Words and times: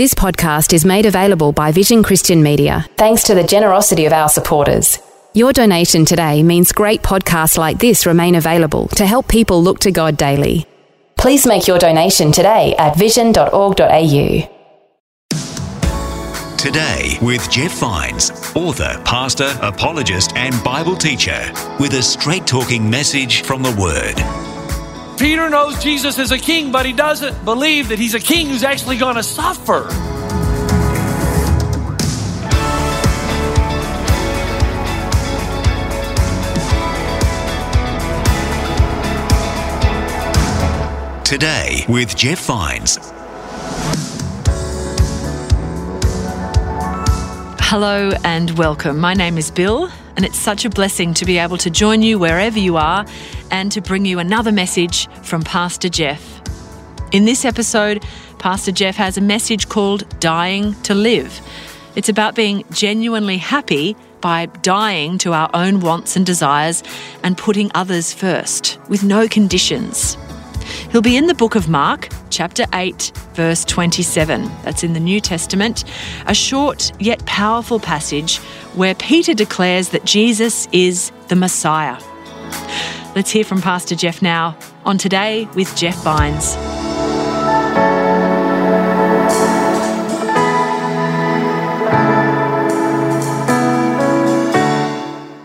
This 0.00 0.14
podcast 0.14 0.72
is 0.72 0.86
made 0.86 1.04
available 1.04 1.52
by 1.52 1.72
Vision 1.72 2.02
Christian 2.02 2.42
Media, 2.42 2.86
thanks 2.96 3.22
to 3.24 3.34
the 3.34 3.44
generosity 3.44 4.06
of 4.06 4.14
our 4.14 4.30
supporters. 4.30 4.98
Your 5.34 5.52
donation 5.52 6.06
today 6.06 6.42
means 6.42 6.72
great 6.72 7.02
podcasts 7.02 7.58
like 7.58 7.78
this 7.78 8.06
remain 8.06 8.36
available 8.36 8.88
to 8.96 9.04
help 9.04 9.28
people 9.28 9.62
look 9.62 9.78
to 9.80 9.92
God 9.92 10.16
daily. 10.16 10.64
Please 11.18 11.46
make 11.46 11.68
your 11.68 11.78
donation 11.78 12.32
today 12.32 12.74
at 12.78 12.96
vision.org.au. 12.96 14.48
Today 16.56 17.18
with 17.20 17.50
Jeff 17.50 17.72
Vines, 17.72 18.30
author, 18.54 18.98
pastor, 19.04 19.54
apologist, 19.60 20.34
and 20.34 20.54
Bible 20.64 20.96
teacher, 20.96 21.52
with 21.78 21.92
a 21.92 22.02
straight 22.02 22.46
talking 22.46 22.88
message 22.88 23.42
from 23.42 23.62
the 23.62 23.76
Word. 23.78 24.49
Peter 25.20 25.50
knows 25.50 25.78
Jesus 25.82 26.18
is 26.18 26.32
a 26.32 26.38
king, 26.38 26.72
but 26.72 26.86
he 26.86 26.94
doesn't 26.94 27.44
believe 27.44 27.90
that 27.90 27.98
he's 27.98 28.14
a 28.14 28.18
king 28.18 28.46
who's 28.46 28.62
actually 28.62 28.96
going 28.96 29.16
to 29.16 29.22
suffer. 29.22 29.86
Today 41.22 41.84
with 41.86 42.16
Jeff 42.16 42.46
Vines. 42.46 42.96
Hello 47.60 48.12
and 48.24 48.52
welcome. 48.56 48.98
My 48.98 49.12
name 49.12 49.36
is 49.36 49.50
Bill, 49.50 49.90
and 50.16 50.24
it's 50.24 50.38
such 50.38 50.64
a 50.64 50.70
blessing 50.70 51.12
to 51.12 51.26
be 51.26 51.36
able 51.36 51.58
to 51.58 51.68
join 51.68 52.00
you 52.00 52.18
wherever 52.18 52.58
you 52.58 52.78
are 52.78 53.04
and 53.50 53.70
to 53.72 53.80
bring 53.80 54.04
you 54.04 54.18
another 54.18 54.52
message 54.52 55.08
from 55.22 55.42
Pastor 55.42 55.88
Jeff. 55.88 56.40
In 57.12 57.24
this 57.24 57.44
episode, 57.44 58.04
Pastor 58.38 58.72
Jeff 58.72 58.96
has 58.96 59.16
a 59.18 59.20
message 59.20 59.68
called 59.68 60.08
Dying 60.20 60.74
to 60.82 60.94
Live. 60.94 61.40
It's 61.96 62.08
about 62.08 62.34
being 62.34 62.64
genuinely 62.70 63.36
happy 63.36 63.96
by 64.20 64.46
dying 64.46 65.18
to 65.18 65.32
our 65.32 65.50
own 65.54 65.80
wants 65.80 66.16
and 66.16 66.24
desires 66.24 66.82
and 67.22 67.36
putting 67.36 67.70
others 67.74 68.12
first 68.12 68.78
with 68.88 69.02
no 69.02 69.26
conditions. 69.26 70.16
He'll 70.90 71.02
be 71.02 71.16
in 71.16 71.26
the 71.26 71.34
book 71.34 71.54
of 71.54 71.68
Mark, 71.68 72.08
chapter 72.30 72.64
8, 72.72 73.12
verse 73.34 73.64
27. 73.64 74.44
That's 74.62 74.84
in 74.84 74.92
the 74.92 75.00
New 75.00 75.20
Testament, 75.20 75.84
a 76.26 76.34
short 76.34 76.92
yet 77.00 77.24
powerful 77.26 77.80
passage 77.80 78.38
where 78.74 78.94
Peter 78.94 79.34
declares 79.34 79.90
that 79.90 80.04
Jesus 80.04 80.68
is 80.72 81.12
the 81.28 81.36
Messiah. 81.36 81.98
Let's 83.14 83.30
hear 83.30 83.44
from 83.44 83.60
Pastor 83.60 83.94
Jeff 83.94 84.22
now 84.22 84.56
on 84.84 84.98
Today 84.98 85.48
with 85.54 85.74
Jeff 85.76 85.96
Vines. 86.02 86.56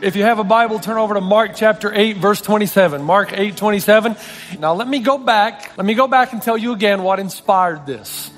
If 0.06 0.16
you 0.16 0.22
have 0.22 0.38
a 0.38 0.44
Bible, 0.44 0.78
turn 0.78 0.98
over 0.98 1.16
to 1.16 1.22
Mark 1.22 1.54
chapter 1.56 1.92
8, 1.92 2.18
verse 2.18 2.40
27. 2.40 3.02
Mark 3.02 3.34
8, 3.34 3.58
27. 3.58 4.16
Now 4.60 4.76
let 4.76 4.88
me 4.88 5.00
go 5.00 5.18
back. 5.18 5.76
Let 5.76 5.86
me 5.86 5.96
go 5.96 6.08
back 6.08 6.32
and 6.32 6.42
tell 6.44 6.56
you 6.58 6.74
again 6.74 7.02
what 7.02 7.20
inspired 7.20 7.88
this. 7.88 8.30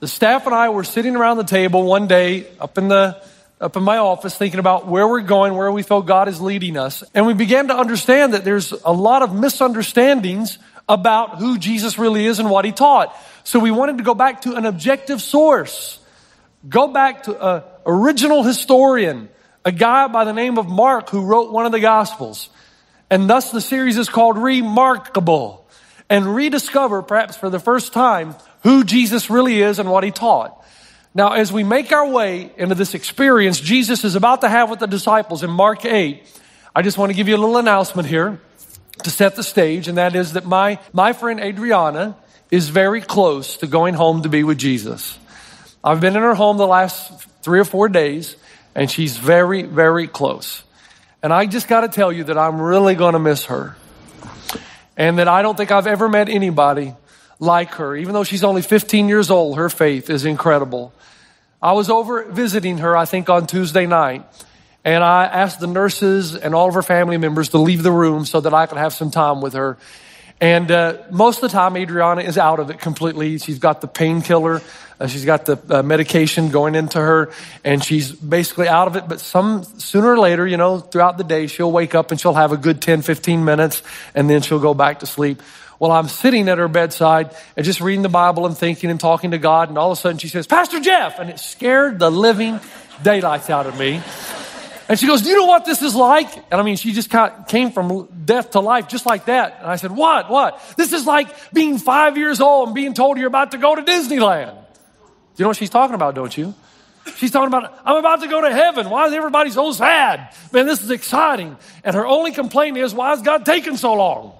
The 0.00 0.08
staff 0.08 0.46
and 0.46 0.54
I 0.54 0.70
were 0.70 0.84
sitting 0.84 1.14
around 1.14 1.36
the 1.36 1.44
table 1.44 1.84
one 1.84 2.06
day 2.06 2.46
up 2.58 2.78
in 2.78 2.88
the 2.88 3.22
up 3.62 3.76
in 3.76 3.82
my 3.82 3.98
office 3.98 4.36
thinking 4.36 4.60
about 4.60 4.86
where 4.88 5.06
we're 5.06 5.20
going, 5.20 5.54
where 5.54 5.70
we 5.70 5.82
feel 5.82 6.02
God 6.02 6.28
is 6.28 6.40
leading 6.40 6.76
us. 6.76 7.04
And 7.14 7.26
we 7.26 7.34
began 7.34 7.68
to 7.68 7.76
understand 7.76 8.34
that 8.34 8.44
there's 8.44 8.72
a 8.72 8.92
lot 8.92 9.22
of 9.22 9.34
misunderstandings 9.34 10.58
about 10.88 11.38
who 11.38 11.58
Jesus 11.58 11.98
really 11.98 12.26
is 12.26 12.38
and 12.40 12.50
what 12.50 12.64
he 12.64 12.72
taught. 12.72 13.16
So 13.44 13.60
we 13.60 13.70
wanted 13.70 13.98
to 13.98 14.04
go 14.04 14.14
back 14.14 14.42
to 14.42 14.56
an 14.56 14.66
objective 14.66 15.22
source. 15.22 16.00
Go 16.68 16.88
back 16.88 17.22
to 17.24 17.56
an 17.56 17.62
original 17.86 18.42
historian 18.42 19.28
a 19.64 19.72
guy 19.72 20.08
by 20.08 20.24
the 20.24 20.32
name 20.32 20.58
of 20.58 20.68
Mark 20.68 21.10
who 21.10 21.24
wrote 21.24 21.52
one 21.52 21.66
of 21.66 21.72
the 21.72 21.80
Gospels. 21.80 22.50
And 23.10 23.28
thus 23.28 23.50
the 23.50 23.60
series 23.60 23.98
is 23.98 24.08
called 24.08 24.36
Remarkable 24.36 25.68
and 26.10 26.34
rediscover, 26.34 27.02
perhaps 27.02 27.36
for 27.36 27.48
the 27.48 27.60
first 27.60 27.92
time, 27.92 28.34
who 28.62 28.84
Jesus 28.84 29.30
really 29.30 29.60
is 29.60 29.78
and 29.78 29.90
what 29.90 30.04
he 30.04 30.10
taught. 30.10 30.58
Now, 31.14 31.32
as 31.32 31.52
we 31.52 31.62
make 31.62 31.92
our 31.92 32.08
way 32.08 32.50
into 32.56 32.74
this 32.74 32.94
experience 32.94 33.60
Jesus 33.60 34.04
is 34.04 34.16
about 34.16 34.40
to 34.40 34.48
have 34.48 34.70
with 34.70 34.78
the 34.78 34.86
disciples 34.86 35.42
in 35.42 35.50
Mark 35.50 35.84
8, 35.84 36.22
I 36.74 36.82
just 36.82 36.96
want 36.96 37.10
to 37.10 37.16
give 37.16 37.28
you 37.28 37.36
a 37.36 37.38
little 37.38 37.58
announcement 37.58 38.08
here 38.08 38.40
to 39.02 39.10
set 39.10 39.36
the 39.36 39.42
stage, 39.42 39.88
and 39.88 39.98
that 39.98 40.14
is 40.14 40.32
that 40.32 40.46
my, 40.46 40.78
my 40.92 41.12
friend 41.12 41.38
Adriana 41.38 42.16
is 42.50 42.70
very 42.70 43.00
close 43.00 43.58
to 43.58 43.66
going 43.66 43.94
home 43.94 44.22
to 44.22 44.28
be 44.28 44.42
with 44.42 44.58
Jesus. 44.58 45.18
I've 45.84 46.00
been 46.00 46.16
in 46.16 46.22
her 46.22 46.34
home 46.34 46.56
the 46.56 46.66
last 46.66 47.26
three 47.42 47.58
or 47.60 47.64
four 47.64 47.88
days, 47.88 48.36
and 48.74 48.90
she's 48.90 49.16
very, 49.16 49.62
very 49.62 50.06
close. 50.06 50.62
And 51.22 51.32
I 51.32 51.46
just 51.46 51.68
got 51.68 51.82
to 51.82 51.88
tell 51.88 52.10
you 52.12 52.24
that 52.24 52.38
I'm 52.38 52.60
really 52.60 52.94
going 52.94 53.12
to 53.12 53.18
miss 53.18 53.46
her. 53.46 53.76
And 54.96 55.18
that 55.18 55.28
I 55.28 55.42
don't 55.42 55.56
think 55.56 55.70
I've 55.70 55.86
ever 55.86 56.08
met 56.08 56.28
anybody 56.28 56.94
like 57.38 57.74
her. 57.74 57.96
Even 57.96 58.12
though 58.14 58.24
she's 58.24 58.44
only 58.44 58.62
15 58.62 59.08
years 59.08 59.30
old, 59.30 59.56
her 59.56 59.68
faith 59.68 60.10
is 60.10 60.24
incredible. 60.24 60.92
I 61.62 61.72
was 61.72 61.88
over 61.88 62.24
visiting 62.24 62.78
her, 62.78 62.96
I 62.96 63.04
think, 63.04 63.30
on 63.30 63.46
Tuesday 63.46 63.86
night. 63.86 64.26
And 64.84 65.04
I 65.04 65.26
asked 65.26 65.60
the 65.60 65.68
nurses 65.68 66.34
and 66.34 66.56
all 66.56 66.68
of 66.68 66.74
her 66.74 66.82
family 66.82 67.18
members 67.18 67.50
to 67.50 67.58
leave 67.58 67.84
the 67.84 67.92
room 67.92 68.24
so 68.24 68.40
that 68.40 68.52
I 68.52 68.66
could 68.66 68.78
have 68.78 68.92
some 68.92 69.12
time 69.12 69.40
with 69.40 69.52
her. 69.52 69.78
And 70.40 70.72
uh, 70.72 70.98
most 71.12 71.36
of 71.36 71.42
the 71.42 71.56
time, 71.56 71.76
Adriana 71.76 72.22
is 72.22 72.36
out 72.36 72.58
of 72.58 72.68
it 72.70 72.80
completely. 72.80 73.38
She's 73.38 73.60
got 73.60 73.80
the 73.80 73.86
painkiller, 73.86 74.60
uh, 74.98 75.06
she's 75.06 75.24
got 75.24 75.46
the 75.46 75.56
uh, 75.70 75.84
medication 75.84 76.48
going 76.48 76.74
into 76.74 76.98
her, 76.98 77.30
and 77.62 77.82
she's 77.84 78.10
basically 78.10 78.66
out 78.66 78.88
of 78.88 78.96
it. 78.96 79.06
But 79.06 79.20
some 79.20 79.62
sooner 79.62 80.14
or 80.14 80.18
later, 80.18 80.44
you 80.44 80.56
know, 80.56 80.80
throughout 80.80 81.16
the 81.16 81.22
day, 81.22 81.46
she'll 81.46 81.70
wake 81.70 81.94
up 81.94 82.10
and 82.10 82.20
she'll 82.20 82.34
have 82.34 82.50
a 82.50 82.56
good 82.56 82.82
10, 82.82 83.02
15 83.02 83.44
minutes, 83.44 83.84
and 84.16 84.28
then 84.28 84.42
she'll 84.42 84.58
go 84.58 84.74
back 84.74 84.98
to 85.00 85.06
sleep. 85.06 85.40
Well, 85.82 85.90
I'm 85.90 86.06
sitting 86.06 86.48
at 86.48 86.58
her 86.58 86.68
bedside 86.68 87.34
and 87.56 87.66
just 87.66 87.80
reading 87.80 88.02
the 88.02 88.08
Bible 88.08 88.46
and 88.46 88.56
thinking 88.56 88.88
and 88.88 89.00
talking 89.00 89.32
to 89.32 89.38
God, 89.38 89.68
and 89.68 89.76
all 89.76 89.90
of 89.90 89.98
a 89.98 90.00
sudden 90.00 90.16
she 90.16 90.28
says, 90.28 90.46
Pastor 90.46 90.78
Jeff! 90.78 91.18
And 91.18 91.28
it 91.28 91.40
scared 91.40 91.98
the 91.98 92.08
living 92.08 92.60
daylights 93.02 93.50
out 93.50 93.66
of 93.66 93.76
me. 93.76 94.00
And 94.88 94.96
she 94.96 95.08
goes, 95.08 95.22
Do 95.22 95.30
you 95.30 95.34
know 95.34 95.46
what 95.46 95.64
this 95.64 95.82
is 95.82 95.96
like? 95.96 96.32
And 96.36 96.60
I 96.60 96.62
mean, 96.62 96.76
she 96.76 96.92
just 96.92 97.10
kind 97.10 97.32
came 97.48 97.72
from 97.72 98.06
death 98.24 98.52
to 98.52 98.60
life 98.60 98.86
just 98.86 99.06
like 99.06 99.24
that. 99.24 99.58
And 99.58 99.66
I 99.66 99.74
said, 99.74 99.90
What? 99.90 100.30
What? 100.30 100.62
This 100.76 100.92
is 100.92 101.04
like 101.04 101.52
being 101.52 101.78
five 101.78 102.16
years 102.16 102.40
old 102.40 102.68
and 102.68 102.76
being 102.76 102.94
told 102.94 103.18
you're 103.18 103.26
about 103.26 103.50
to 103.50 103.58
go 103.58 103.74
to 103.74 103.82
Disneyland. 103.82 104.54
You 105.36 105.42
know 105.42 105.48
what 105.48 105.56
she's 105.56 105.70
talking 105.70 105.96
about, 105.96 106.14
don't 106.14 106.38
you? 106.38 106.54
She's 107.16 107.32
talking 107.32 107.48
about, 107.48 107.76
I'm 107.84 107.96
about 107.96 108.20
to 108.20 108.28
go 108.28 108.40
to 108.40 108.54
heaven. 108.54 108.88
Why 108.88 109.08
is 109.08 109.14
everybody 109.14 109.50
so 109.50 109.72
sad? 109.72 110.32
Man, 110.52 110.64
this 110.64 110.80
is 110.80 110.92
exciting. 110.92 111.56
And 111.82 111.96
her 111.96 112.06
only 112.06 112.30
complaint 112.30 112.76
is, 112.76 112.94
Why 112.94 113.14
is 113.14 113.22
God 113.22 113.44
taking 113.44 113.76
so 113.76 113.94
long? 113.94 114.34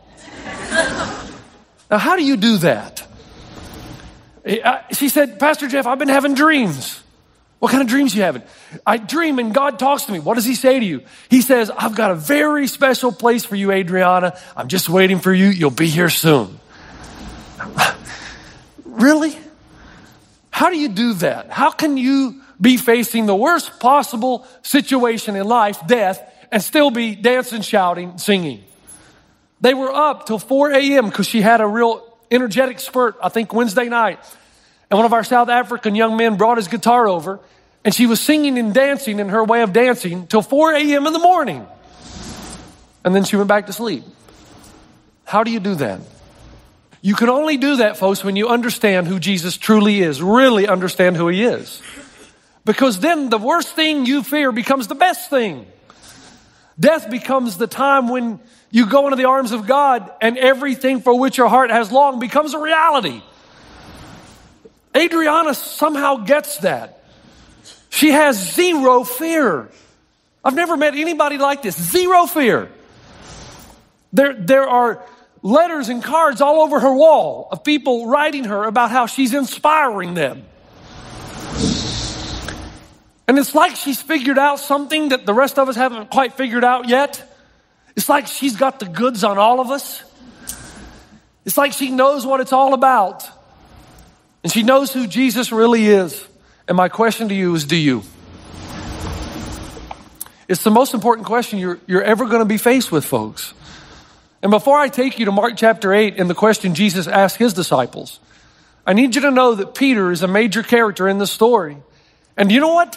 Now, 1.93 1.99
how 1.99 2.17
do 2.17 2.25
you 2.25 2.39
do 2.39 2.57
that? 2.59 3.07
She 4.93 5.11
said, 5.11 5.39
Pastor 5.39 5.69
Jeff, 5.69 5.87
I've 5.87 5.99
been 5.99 6.09
having 6.09 6.33
dreams. 6.33 7.03
What 7.59 7.71
kind 7.71 7.83
of 7.83 7.89
dreams 7.89 8.17
you 8.17 8.23
having? 8.23 8.43
I 8.87 8.97
dream 8.97 9.39
and 9.39 9.53
God 9.53 9.79
talks 9.79 10.05
to 10.05 10.13
me. 10.13 10.19
What 10.19 10.37
does 10.37 10.47
he 10.47 10.55
say 10.55 10.81
to 10.81 10.85
you? 10.87 11.03
He 11.29 11.43
says, 11.43 11.71
I've 11.71 11.95
got 11.95 12.11
a 12.11 12.15
very 12.15 12.67
special 12.67 13.13
place 13.13 13.45
for 13.45 13.57
you, 13.57 13.71
Adriana. 13.71 14.39
I'm 14.57 14.69
just 14.69 14.89
waiting 14.89 15.19
for 15.19 15.35
you. 15.35 15.49
You'll 15.49 15.71
be 15.71 15.87
here 15.87 16.09
soon. 16.09 16.59
really? 18.87 19.37
How 20.51 20.71
do 20.71 20.79
you 20.79 20.89
do 20.89 21.13
that? 21.15 21.51
How 21.51 21.71
can 21.71 21.99
you 21.99 22.41
be 22.59 22.79
facing 22.79 23.27
the 23.27 23.37
worst 23.37 23.81
possible 23.81 24.47
situation 24.63 25.37
in 25.37 25.47
life, 25.47 25.87
death, 25.87 26.23
and 26.51 26.63
still 26.63 26.91
be 26.91 27.15
dancing, 27.15 27.61
shouting, 27.61 28.17
singing? 28.17 28.65
They 29.63 29.75
were 29.75 29.93
up 29.93 30.27
till 30.27 30.39
4 30.39 30.73
a.m. 30.73 31.07
because 31.07 31.27
she 31.27 31.41
had 31.41 31.61
a 31.61 31.67
real 31.67 32.05
energetic 32.31 32.81
spurt, 32.81 33.17
I 33.23 33.31
think 33.31 33.55
Wednesday 33.55 33.89
night. 33.89 34.19
And 34.91 34.99
one 34.99 35.07
of 35.07 35.13
our 35.15 35.25
South 35.25 35.49
African 35.49 35.95
young 35.95 36.17
men 36.17 36.37
brought 36.37 36.59
his 36.59 36.69
guitar 36.69 37.09
over 37.09 37.41
and 37.85 37.95
she 37.95 38.07
was 38.07 38.21
singing 38.21 38.59
and 38.59 38.75
dancing 38.75 39.19
in 39.19 39.29
her 39.29 39.43
way 39.43 39.63
of 39.63 39.73
dancing 39.73 40.27
till 40.27 40.43
4 40.43 40.75
a.m. 40.75 41.07
in 41.07 41.13
the 41.13 41.19
morning. 41.19 41.67
And 43.05 43.15
then 43.15 43.25
she 43.25 43.37
went 43.37 43.49
back 43.49 43.67
to 43.67 43.73
sleep. 43.73 44.05
How 45.25 45.45
do 45.45 45.51
you 45.51 45.61
do 45.61 45.77
that? 45.77 46.01
You 47.01 47.15
can 47.15 47.29
only 47.29 47.57
do 47.57 47.77
that, 47.77 47.97
folks, 47.97 48.23
when 48.23 48.37
you 48.37 48.49
understand 48.49 49.09
who 49.09 49.19
Jesus 49.19 49.57
truly 49.57 50.01
is, 50.01 50.23
really 50.23 50.69
understand 50.69 51.17
who 51.17 51.29
he 51.29 51.43
is. 51.43 51.83
Because 52.65 53.01
then 53.01 53.29
the 53.29 53.39
worst 53.39 53.75
thing 53.75 54.07
you 54.07 54.23
fear 54.23 54.53
becomes 54.53 54.87
the 54.87 54.95
best 54.95 55.31
thing. 55.31 55.67
Death 56.79 57.11
becomes 57.11 57.59
the 57.59 57.67
time 57.67 58.09
when 58.09 58.39
you 58.73 58.87
go 58.87 59.05
into 59.05 59.17
the 59.17 59.27
arms 59.27 59.53
of 59.53 59.67
God 59.67 60.11
and 60.21 60.37
everything 60.39 61.03
for 61.03 61.17
which 61.17 61.37
your 61.37 61.49
heart 61.49 61.71
has 61.71 61.93
longed 61.93 62.21
becomes 62.21 62.55
a 62.55 62.59
reality. 62.59 63.23
Adriana 64.97 65.55
somehow 65.55 66.17
gets 66.17 66.57
that. 66.59 67.05
She 67.91 68.11
has 68.11 68.55
zero 68.55 69.05
fear. 69.05 69.69
I've 70.43 70.55
never 70.55 70.79
met 70.79 70.95
anybody 70.95 71.37
like 71.37 71.63
this. 71.63 71.81
Zero 71.81 72.25
fear. 72.25 72.71
There, 74.15 74.33
there 74.33 74.67
are 74.67 75.05
letters 75.43 75.91
and 75.91 76.03
cards 76.03 76.41
all 76.41 76.63
over 76.63 76.81
her 76.81 76.95
wall 76.95 77.49
of 77.53 77.65
people 77.65 78.07
writing 78.07 78.45
her 78.45 78.65
about 78.65 78.91
how 78.91 79.05
she's 79.05 79.35
inspiring 79.35 80.15
them. 80.15 80.45
And 83.29 83.39
it's 83.39 83.55
like 83.55 83.77
she's 83.77 84.01
figured 84.01 84.39
out 84.39 84.61
something 84.61 85.11
that 85.11 85.27
the 85.27 85.35
rest 85.35 85.59
of 85.59 85.69
us 85.69 85.77
haven't 85.77 86.11
quite 86.11 86.35
figured 86.35 86.65
out 86.65 86.89
yet. 86.89 87.32
It's 87.97 88.09
like 88.09 88.27
she's 88.27 88.57
got 88.57 88.81
the 88.81 88.87
goods 88.87 89.25
on 89.25 89.39
all 89.39 89.61
of 89.61 89.71
us. 89.71 90.03
It's 91.45 91.59
like 91.59 91.73
she 91.73 91.91
knows 91.91 92.25
what 92.25 92.41
it's 92.41 92.53
all 92.53 92.75
about. 92.75 93.29
And 94.43 94.53
she 94.53 94.63
knows 94.63 94.93
who 94.93 95.07
Jesus 95.07 95.53
really 95.53 95.87
is. 95.87 96.27
And 96.67 96.77
my 96.77 96.89
question 96.89 97.29
to 97.29 97.35
you 97.35 97.55
is 97.55 97.65
do 97.65 97.77
you? 97.77 98.03
It's 100.49 100.65
the 100.65 100.71
most 100.71 100.95
important 100.95 101.27
question 101.27 101.59
you're, 101.59 101.79
you're 101.87 102.03
ever 102.03 102.27
going 102.27 102.41
to 102.41 102.45
be 102.45 102.59
faced 102.59 102.93
with, 102.93 103.05
folks. 103.05 103.55
And 104.43 104.51
before 104.51 104.77
I 104.77 104.89
take 104.89 105.19
you 105.19 105.27
to 105.27 105.33
Mark 105.33 105.55
chapter 105.57 105.93
8 105.95 106.19
and 106.19 106.29
the 106.29 106.35
question 106.35 106.75
Jesus 106.75 107.07
asked 107.07 107.37
his 107.37 107.53
disciples, 107.53 108.19
I 108.87 108.93
need 108.93 109.15
you 109.15 109.23
to 109.23 109.31
know 109.31 109.55
that 109.55 109.75
Peter 109.75 110.11
is 110.11 110.23
a 110.23 110.29
major 110.29 110.63
character 110.63 111.09
in 111.09 111.19
the 111.19 111.27
story. 111.27 111.77
And 112.37 112.51
you 112.51 112.61
know 112.61 112.75
what? 112.75 112.97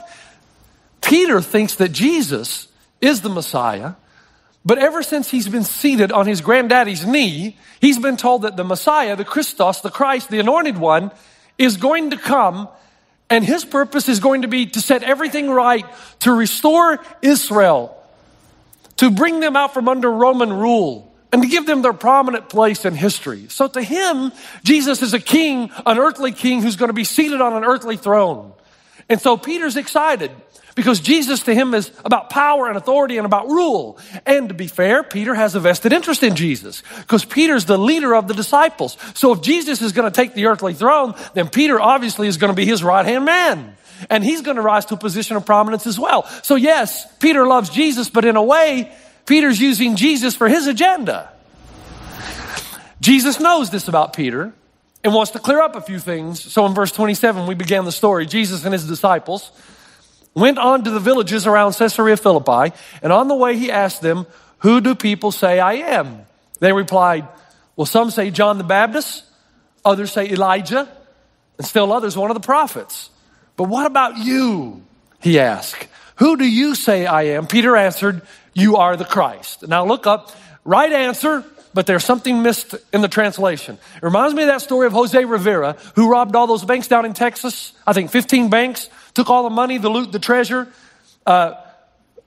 Peter 1.01 1.39
thinks 1.42 1.75
that 1.75 1.89
Jesus 1.89 2.68
is 3.00 3.21
the 3.21 3.30
Messiah, 3.30 3.94
but 4.66 4.80
ever 4.80 5.04
since 5.04 5.30
he's 5.30 5.48
been 5.48 5.64
seated 5.64 6.12
on 6.12 6.26
his 6.26 6.42
granddaddy's 6.42 7.06
knee, 7.06 7.58
he's 7.80 8.00
been 8.00 8.18
told 8.18 8.42
that 8.42 8.58
the 8.58 8.64
Messiah, 8.64 9.16
the 9.16 9.24
Christos, 9.24 9.82
the 9.82 9.92
Christ, 9.92 10.30
the 10.30 10.40
anointed 10.40 10.78
one, 10.78 11.12
is 11.58 11.78
going 11.78 12.10
to 12.10 12.18
come 12.18 12.68
and 13.30 13.44
his 13.44 13.66
purpose 13.66 14.08
is 14.08 14.20
going 14.20 14.44
to 14.44 14.48
be 14.48 14.68
to 14.68 14.82
set 14.82 15.04
everything 15.04 15.50
right, 15.50 15.86
to 16.20 16.32
restore 16.32 17.04
Israel, 17.22 17.96
to 18.98 19.10
bring 19.10 19.40
them 19.40 19.56
out 19.56 19.74
from 19.74 19.90
under 19.90 20.12
Roman 20.12 20.54
rule, 20.54 21.12
and 21.32 21.42
to 21.42 21.48
give 21.50 21.66
them 21.66 21.82
their 21.82 21.94
prominent 21.94 22.50
place 22.50 22.86
in 22.86 22.94
history. 22.94 23.48
So 23.50 23.68
to 23.68 23.82
him, 23.82 24.32
Jesus 24.64 25.02
is 25.02 25.14
a 25.14 25.20
king, 25.20 25.72
an 25.86 25.98
earthly 25.98 26.32
king 26.32 26.62
who's 26.62 26.76
going 26.76 26.90
to 26.90 26.94
be 26.94 27.04
seated 27.04 27.42
on 27.42 27.54
an 27.54 27.64
earthly 27.64 27.98
throne. 27.98 28.54
And 29.10 29.22
so 29.22 29.38
Peter's 29.38 29.78
excited. 29.78 30.31
Because 30.75 31.00
Jesus 31.00 31.44
to 31.44 31.54
him 31.54 31.74
is 31.74 31.90
about 32.04 32.30
power 32.30 32.68
and 32.68 32.75
authority 32.75 33.16
and 33.18 33.25
about 33.25 33.48
rule. 33.48 33.98
And 34.25 34.50
to 34.50 34.56
be 34.56 34.68
fair, 34.68 35.04
Peter 35.04 35.34
has 35.34 35.56
a 35.56 35.60
vested 35.62 35.94
interest 35.94 36.22
in 36.22 36.36
Jesus 36.36 36.84
because 37.00 37.24
Peter's 37.24 37.63
the 37.63 37.78
leader 37.78 38.13
of 38.13 38.28
the 38.28 38.34
disciples. 38.34 38.98
So 39.13 39.31
if 39.31 39.42
Jesus 39.42 39.81
is 39.81 39.94
going 39.94 40.12
to 40.12 40.16
take 40.16 40.34
the 40.34 40.48
earthly 40.48 40.74
throne, 40.74 41.16
then 41.34 41.48
Peter 41.48 41.80
obviously 41.80 42.28
is 42.28 42.36
going 42.36 42.52
to 42.52 42.56
be 42.56 42.66
his 42.66 42.84
right 42.84 43.06
hand 43.06 43.24
man. 43.24 43.78
And 44.10 44.22
he's 44.22 44.42
going 44.42 44.57
to 44.57 44.62
rise 44.62 44.84
to 44.88 44.96
a 44.96 44.98
position 44.98 45.38
of 45.38 45.46
prominence 45.46 45.88
as 45.88 45.98
well. 45.98 46.28
So 46.44 46.56
yes, 46.56 47.07
Peter 47.19 47.48
loves 47.48 47.69
Jesus, 47.69 48.10
but 48.10 48.25
in 48.25 48.36
a 48.36 48.44
way, 48.44 48.92
Peter's 49.25 49.62
using 49.62 49.96
Jesus 49.96 50.36
for 50.36 50.50
his 50.50 50.68
agenda. 50.68 51.31
Jesus 53.00 53.40
knows 53.40 53.69
this 53.69 53.88
about 53.88 54.12
Peter 54.12 54.54
and 55.06 55.13
wants 55.13 55.31
to 55.34 55.40
clear 55.40 55.62
up 55.62 55.75
a 55.75 55.81
few 55.81 56.00
things. 56.00 56.42
So 56.42 56.66
in 56.66 56.74
verse 56.74 56.92
27, 56.92 57.46
we 57.46 57.54
began 57.54 57.86
the 57.86 57.92
story. 57.92 58.25
Jesus 58.25 58.66
and 58.66 58.74
his 58.74 58.88
disciples 58.88 59.52
went 60.34 60.57
on 60.57 60.84
to 60.84 60.90
the 60.90 61.00
villages 61.00 61.46
around 61.46 61.74
Caesarea 61.74 62.18
Philippi, 62.18 62.75
and 63.04 63.13
on 63.13 63.28
the 63.28 63.36
way 63.36 63.56
he 63.56 63.69
asked 63.69 64.02
them, 64.02 64.25
Who 64.60 64.81
do 64.81 64.96
people 64.96 65.31
say 65.31 65.60
I 65.60 65.74
am? 65.74 66.25
They 66.60 66.74
replied, 66.74 67.28
Well, 67.75 67.86
some 67.86 68.10
say 68.10 68.31
John 68.31 68.57
the 68.57 68.63
Baptist, 68.63 69.24
others 69.86 70.12
say 70.12 70.28
Elijah, 70.28 70.90
and 71.60 71.68
still 71.68 71.94
others 71.94 72.18
one 72.18 72.31
of 72.31 72.36
the 72.36 72.46
prophets. 72.46 73.12
But 73.57 73.66
what 73.66 73.86
about 73.86 74.18
you? 74.18 74.84
He 75.22 75.40
asked. 75.40 75.88
Who 76.16 76.36
do 76.36 76.50
you 76.50 76.74
say 76.74 77.06
I 77.06 77.24
am? 77.38 77.46
Peter 77.46 77.78
answered, 77.78 78.24
You 78.56 78.78
are 78.78 78.98
the 78.98 79.06
Christ. 79.06 79.68
Now 79.68 79.86
look 79.86 80.07
up, 80.07 80.31
right 80.63 80.92
answer, 80.92 81.46
but 81.75 81.86
there's 81.86 82.06
something 82.06 82.42
missed 82.42 82.74
in 82.94 83.01
the 83.01 83.10
translation. 83.10 83.77
It 83.98 84.04
reminds 84.04 84.33
me 84.33 84.44
of 84.44 84.48
that 84.48 84.62
story 84.62 84.88
of 84.88 84.94
Jose 84.94 85.25
Rivera, 85.25 85.75
who 85.95 86.10
robbed 86.10 86.33
all 86.33 86.48
those 86.48 86.63
banks 86.63 86.88
down 86.88 87.06
in 87.06 87.13
Texas. 87.13 87.74
I 87.86 87.92
think 87.92 88.12
15 88.12 88.50
banks 88.50 88.89
took 89.13 89.30
all 89.30 89.44
the 89.44 89.50
money, 89.50 89.77
the 89.77 89.89
loot, 89.89 90.13
the 90.13 90.19
treasure, 90.19 90.69
uh, 91.25 91.56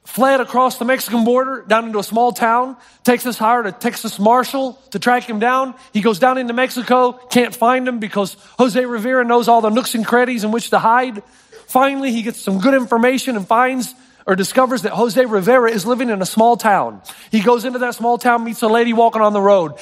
fled 0.05 0.39
across 0.39 0.77
the 0.77 0.85
Mexican 0.85 1.25
border 1.25 1.65
down 1.67 1.85
into 1.85 1.97
a 1.97 2.03
small 2.03 2.31
town. 2.31 2.77
Texas 3.03 3.39
hired 3.39 3.65
a 3.65 3.71
Texas 3.71 4.19
marshal 4.19 4.73
to 4.91 4.99
track 4.99 5.23
him 5.23 5.39
down. 5.39 5.73
He 5.93 6.01
goes 6.01 6.19
down 6.19 6.37
into 6.37 6.53
Mexico, 6.53 7.13
can't 7.13 7.55
find 7.55 7.87
him 7.87 7.99
because 7.99 8.37
Jose 8.59 8.85
Rivera 8.85 9.25
knows 9.25 9.47
all 9.47 9.61
the 9.61 9.69
nooks 9.69 9.95
and 9.95 10.05
crannies 10.05 10.43
in 10.43 10.51
which 10.51 10.69
to 10.69 10.77
hide. 10.77 11.23
Finally, 11.67 12.11
he 12.11 12.21
gets 12.21 12.39
some 12.39 12.59
good 12.59 12.75
information 12.75 13.35
and 13.35 13.47
finds 13.47 13.95
or 14.29 14.35
discovers 14.35 14.83
that 14.83 14.91
Jose 14.91 15.25
Rivera 15.25 15.71
is 15.71 15.87
living 15.87 16.11
in 16.11 16.21
a 16.21 16.25
small 16.25 16.55
town. 16.55 17.01
He 17.31 17.41
goes 17.41 17.65
into 17.65 17.79
that 17.79 17.95
small 17.95 18.19
town, 18.19 18.43
meets 18.43 18.61
a 18.61 18.67
lady 18.67 18.93
walking 18.93 19.23
on 19.23 19.33
the 19.33 19.41
road. 19.41 19.73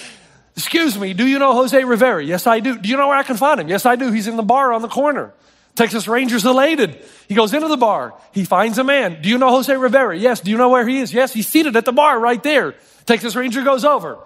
Excuse 0.55 0.97
me, 0.97 1.13
do 1.13 1.27
you 1.27 1.37
know 1.37 1.51
Jose 1.51 1.83
Rivera? 1.83 2.23
Yes, 2.23 2.47
I 2.47 2.61
do. 2.61 2.77
Do 2.77 2.87
you 2.87 2.95
know 2.95 3.09
where 3.09 3.17
I 3.17 3.23
can 3.23 3.35
find 3.35 3.59
him? 3.59 3.67
Yes, 3.67 3.85
I 3.85 3.97
do. 3.97 4.09
He's 4.09 4.25
in 4.25 4.37
the 4.37 4.43
bar 4.43 4.71
on 4.71 4.81
the 4.81 4.87
corner. 4.87 5.33
Texas 5.75 6.07
Ranger's 6.07 6.45
elated. 6.45 6.97
He 7.27 7.35
goes 7.35 7.53
into 7.53 7.67
the 7.67 7.75
bar. 7.75 8.13
He 8.31 8.45
finds 8.45 8.77
a 8.77 8.85
man. 8.85 9.21
Do 9.21 9.27
you 9.27 9.37
know 9.37 9.49
Jose 9.49 9.75
Rivera? 9.75 10.17
Yes. 10.17 10.39
Do 10.39 10.49
you 10.49 10.57
know 10.57 10.69
where 10.69 10.87
he 10.87 10.99
is? 10.99 11.13
Yes. 11.13 11.33
He's 11.33 11.49
seated 11.49 11.75
at 11.75 11.83
the 11.83 11.91
bar 11.91 12.17
right 12.17 12.41
there. 12.41 12.73
Texas 13.05 13.35
Ranger 13.35 13.63
goes 13.63 13.83
over, 13.83 14.17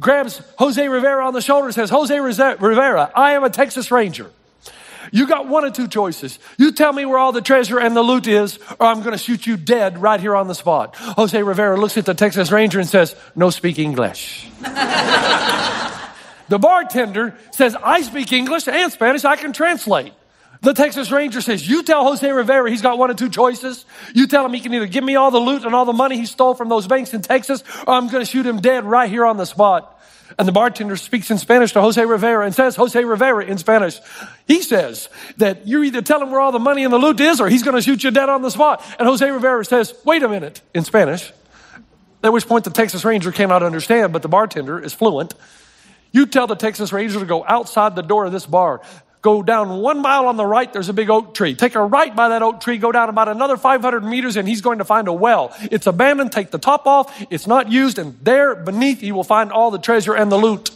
grabs 0.00 0.42
Jose 0.58 0.88
Rivera 0.88 1.24
on 1.24 1.32
the 1.32 1.40
shoulder 1.40 1.70
says, 1.70 1.90
Jose 1.90 2.18
Rivera, 2.18 3.12
I 3.14 3.32
am 3.32 3.44
a 3.44 3.50
Texas 3.50 3.92
Ranger. 3.92 4.32
You 5.12 5.26
got 5.26 5.48
one 5.48 5.64
of 5.64 5.72
two 5.72 5.88
choices. 5.88 6.38
You 6.58 6.72
tell 6.72 6.92
me 6.92 7.04
where 7.04 7.18
all 7.18 7.32
the 7.32 7.40
treasure 7.40 7.78
and 7.78 7.96
the 7.96 8.02
loot 8.02 8.26
is, 8.26 8.58
or 8.78 8.86
I'm 8.86 9.00
going 9.00 9.12
to 9.12 9.18
shoot 9.18 9.46
you 9.46 9.56
dead 9.56 9.98
right 9.98 10.20
here 10.20 10.36
on 10.36 10.48
the 10.48 10.54
spot. 10.54 10.96
Jose 10.96 11.42
Rivera 11.42 11.78
looks 11.78 11.96
at 11.96 12.06
the 12.06 12.14
Texas 12.14 12.50
Ranger 12.50 12.80
and 12.80 12.88
says, 12.88 13.16
No 13.34 13.50
speak 13.50 13.78
English. 13.78 14.48
the 16.48 16.58
bartender 16.58 17.34
says, 17.50 17.76
I 17.82 18.02
speak 18.02 18.32
English 18.32 18.68
and 18.68 18.92
Spanish. 18.92 19.24
I 19.24 19.36
can 19.36 19.52
translate. 19.52 20.12
The 20.62 20.74
Texas 20.74 21.10
Ranger 21.10 21.40
says, 21.40 21.66
You 21.66 21.82
tell 21.82 22.04
Jose 22.04 22.30
Rivera 22.30 22.70
he's 22.70 22.82
got 22.82 22.98
one 22.98 23.10
of 23.10 23.16
two 23.16 23.30
choices. 23.30 23.86
You 24.14 24.26
tell 24.26 24.44
him 24.44 24.52
he 24.52 24.60
can 24.60 24.74
either 24.74 24.86
give 24.86 25.02
me 25.02 25.16
all 25.16 25.30
the 25.30 25.38
loot 25.38 25.64
and 25.64 25.74
all 25.74 25.86
the 25.86 25.94
money 25.94 26.18
he 26.18 26.26
stole 26.26 26.54
from 26.54 26.68
those 26.68 26.86
banks 26.86 27.14
in 27.14 27.22
Texas, 27.22 27.64
or 27.86 27.94
I'm 27.94 28.08
going 28.08 28.24
to 28.24 28.30
shoot 28.30 28.44
him 28.44 28.60
dead 28.60 28.84
right 28.84 29.08
here 29.08 29.24
on 29.24 29.38
the 29.38 29.46
spot. 29.46 29.99
And 30.38 30.46
the 30.46 30.52
bartender 30.52 30.96
speaks 30.96 31.30
in 31.30 31.38
Spanish 31.38 31.72
to 31.72 31.80
Jose 31.80 32.04
Rivera 32.04 32.44
and 32.44 32.54
says, 32.54 32.76
Jose 32.76 33.02
Rivera 33.02 33.44
in 33.44 33.58
Spanish. 33.58 33.98
He 34.46 34.62
says 34.62 35.08
that 35.36 35.66
you 35.66 35.82
either 35.82 36.02
tell 36.02 36.22
him 36.22 36.30
where 36.30 36.40
all 36.40 36.52
the 36.52 36.58
money 36.58 36.84
and 36.84 36.92
the 36.92 36.98
loot 36.98 37.20
is, 37.20 37.40
or 37.40 37.48
he's 37.48 37.62
going 37.62 37.76
to 37.76 37.82
shoot 37.82 38.04
you 38.04 38.10
dead 38.10 38.28
on 38.28 38.42
the 38.42 38.50
spot. 38.50 38.84
And 38.98 39.08
Jose 39.08 39.28
Rivera 39.28 39.64
says, 39.64 39.94
Wait 40.04 40.22
a 40.22 40.28
minute, 40.28 40.62
in 40.74 40.84
Spanish. 40.84 41.32
At 42.22 42.32
which 42.32 42.46
point 42.46 42.64
the 42.64 42.70
Texas 42.70 43.04
Ranger 43.04 43.32
cannot 43.32 43.62
understand, 43.62 44.12
but 44.12 44.22
the 44.22 44.28
bartender 44.28 44.78
is 44.78 44.92
fluent. 44.92 45.34
You 46.12 46.26
tell 46.26 46.46
the 46.46 46.56
Texas 46.56 46.92
Ranger 46.92 47.20
to 47.20 47.26
go 47.26 47.44
outside 47.46 47.96
the 47.96 48.02
door 48.02 48.26
of 48.26 48.32
this 48.32 48.46
bar. 48.46 48.82
Go 49.22 49.42
down 49.42 49.82
one 49.82 50.00
mile 50.00 50.26
on 50.26 50.36
the 50.36 50.46
right, 50.46 50.72
there's 50.72 50.88
a 50.88 50.94
big 50.94 51.10
oak 51.10 51.34
tree. 51.34 51.54
Take 51.54 51.74
a 51.74 51.84
right 51.84 52.14
by 52.14 52.30
that 52.30 52.42
oak 52.42 52.60
tree, 52.60 52.78
go 52.78 52.90
down 52.90 53.10
about 53.10 53.28
another 53.28 53.58
500 53.58 54.02
meters, 54.02 54.36
and 54.36 54.48
he's 54.48 54.62
going 54.62 54.78
to 54.78 54.84
find 54.84 55.08
a 55.08 55.12
well. 55.12 55.54
It's 55.70 55.86
abandoned, 55.86 56.32
take 56.32 56.50
the 56.50 56.58
top 56.58 56.86
off, 56.86 57.14
it's 57.30 57.46
not 57.46 57.70
used, 57.70 57.98
and 57.98 58.18
there 58.22 58.54
beneath 58.54 59.00
he 59.00 59.12
will 59.12 59.24
find 59.24 59.52
all 59.52 59.70
the 59.70 59.78
treasure 59.78 60.14
and 60.14 60.32
the 60.32 60.38
loot. 60.38 60.70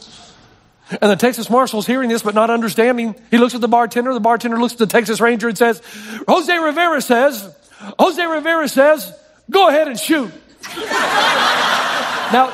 And 0.91 1.11
the 1.11 1.17
Texas 1.17 1.49
Marshal's 1.49 1.87
hearing 1.87 2.11
this 2.11 2.23
but 2.23 2.35
not 2.35 2.51
understanding. 2.51 3.15
He 3.31 3.39
looks 3.39 3.55
at 3.55 3.63
the 3.63 3.69
bartender, 3.69 4.13
the 4.13 4.21
bartender 4.21 4.59
looks 4.59 4.75
at 4.75 4.79
the 4.79 4.87
Texas 4.87 5.23
Ranger 5.23 5.49
and 5.49 5.57
says, 5.57 5.81
Jose 6.29 6.55
Rivera 6.55 7.01
says, 7.01 7.57
Jose 7.99 8.23
Rivera 8.23 8.69
says, 8.69 9.19
go 9.51 9.69
ahead 9.69 9.89
and 9.89 9.99
shoot. 9.99 10.31
now, 12.31 12.53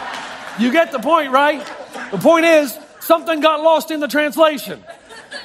you 0.61 0.71
get 0.71 0.93
the 0.93 1.01
point, 1.01 1.33
right? 1.33 1.67
The 2.13 2.19
point 2.19 2.45
is, 2.45 2.79
something 3.01 3.41
got 3.41 3.61
lost 3.61 3.91
in 3.91 3.99
the 3.99 4.09
translation. 4.09 4.85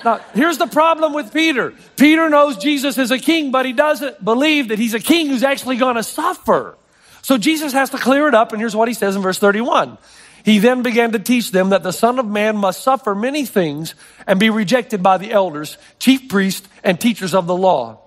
Now, 0.05 0.19
here's 0.35 0.59
the 0.59 0.67
problem 0.67 1.13
with 1.13 1.33
Peter. 1.33 1.73
Peter 1.97 2.29
knows 2.29 2.57
Jesus 2.57 2.99
is 2.99 3.09
a 3.09 3.17
king, 3.17 3.51
but 3.51 3.65
he 3.65 3.73
doesn't 3.73 4.23
believe 4.23 4.67
that 4.67 4.77
he's 4.77 4.93
a 4.93 4.99
king 4.99 5.27
who's 5.27 5.41
actually 5.41 5.77
going 5.77 5.95
to 5.95 6.03
suffer. 6.03 6.77
So 7.23 7.39
Jesus 7.39 7.73
has 7.73 7.89
to 7.89 7.97
clear 7.97 8.27
it 8.27 8.35
up, 8.35 8.51
and 8.51 8.61
here's 8.61 8.75
what 8.75 8.87
he 8.87 8.93
says 8.93 9.15
in 9.15 9.23
verse 9.23 9.39
31. 9.39 9.97
He 10.43 10.59
then 10.59 10.83
began 10.83 11.13
to 11.13 11.19
teach 11.19 11.49
them 11.49 11.69
that 11.69 11.81
the 11.81 11.91
Son 11.91 12.19
of 12.19 12.27
Man 12.27 12.55
must 12.55 12.83
suffer 12.83 13.15
many 13.15 13.47
things 13.47 13.95
and 14.27 14.39
be 14.39 14.51
rejected 14.51 15.01
by 15.01 15.17
the 15.17 15.31
elders, 15.31 15.79
chief 15.97 16.29
priests, 16.29 16.69
and 16.83 17.01
teachers 17.01 17.33
of 17.33 17.47
the 17.47 17.57
law. 17.57 18.01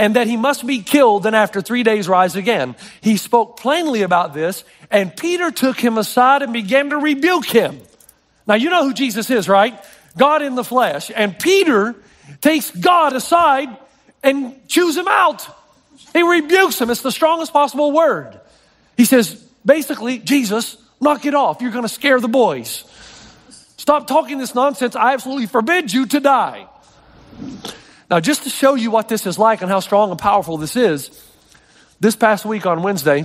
And 0.00 0.16
that 0.16 0.26
he 0.26 0.36
must 0.36 0.66
be 0.66 0.82
killed 0.82 1.26
and 1.26 1.36
after 1.36 1.60
three 1.60 1.84
days 1.84 2.08
rise 2.08 2.34
again. 2.34 2.74
He 3.02 3.16
spoke 3.16 3.56
plainly 3.56 4.02
about 4.02 4.34
this, 4.34 4.64
and 4.90 5.16
Peter 5.16 5.52
took 5.52 5.78
him 5.78 5.96
aside 5.96 6.42
and 6.42 6.52
began 6.52 6.90
to 6.90 6.96
rebuke 6.96 7.46
him. 7.46 7.78
Now, 8.48 8.56
you 8.56 8.68
know 8.68 8.82
who 8.82 8.92
Jesus 8.92 9.30
is, 9.30 9.48
right? 9.48 9.80
God 10.16 10.42
in 10.42 10.54
the 10.54 10.64
flesh. 10.64 11.10
And 11.14 11.38
Peter 11.38 11.94
takes 12.40 12.70
God 12.70 13.14
aside 13.14 13.68
and 14.22 14.66
chews 14.68 14.96
him 14.96 15.08
out. 15.08 15.46
He 16.12 16.22
rebukes 16.22 16.80
him. 16.80 16.90
It's 16.90 17.02
the 17.02 17.12
strongest 17.12 17.52
possible 17.52 17.92
word. 17.92 18.40
He 18.96 19.04
says, 19.04 19.34
basically, 19.64 20.18
Jesus, 20.18 20.76
knock 21.00 21.24
it 21.24 21.34
off. 21.34 21.60
You're 21.60 21.70
going 21.70 21.84
to 21.84 21.88
scare 21.88 22.20
the 22.20 22.28
boys. 22.28 22.84
Stop 23.76 24.06
talking 24.06 24.38
this 24.38 24.54
nonsense. 24.54 24.94
I 24.94 25.14
absolutely 25.14 25.46
forbid 25.46 25.92
you 25.92 26.06
to 26.06 26.20
die. 26.20 26.66
Now, 28.10 28.20
just 28.20 28.42
to 28.42 28.50
show 28.50 28.74
you 28.74 28.90
what 28.90 29.08
this 29.08 29.26
is 29.26 29.38
like 29.38 29.62
and 29.62 29.70
how 29.70 29.80
strong 29.80 30.10
and 30.10 30.18
powerful 30.18 30.56
this 30.56 30.76
is, 30.76 31.10
this 32.00 32.16
past 32.16 32.44
week 32.44 32.66
on 32.66 32.82
Wednesday, 32.82 33.24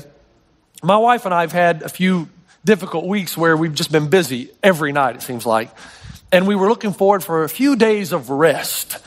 my 0.84 0.98
wife 0.98 1.26
and 1.26 1.34
I 1.34 1.42
have 1.42 1.52
had 1.52 1.82
a 1.82 1.90
few 1.90 2.30
difficult 2.64 3.06
weeks 3.06 3.36
where 3.36 3.58
we've 3.58 3.74
just 3.74 3.92
been 3.92 4.10
busy 4.10 4.52
every 4.62 4.92
night, 4.92 5.16
it 5.16 5.22
seems 5.22 5.46
like. 5.46 5.72
And 6.36 6.48
we 6.48 6.56
were 6.56 6.68
looking 6.68 6.92
forward 6.92 7.24
for 7.24 7.46
a 7.46 7.48
few 7.50 7.78
days 7.78 8.12
of 8.12 8.30
rest. 8.30 8.98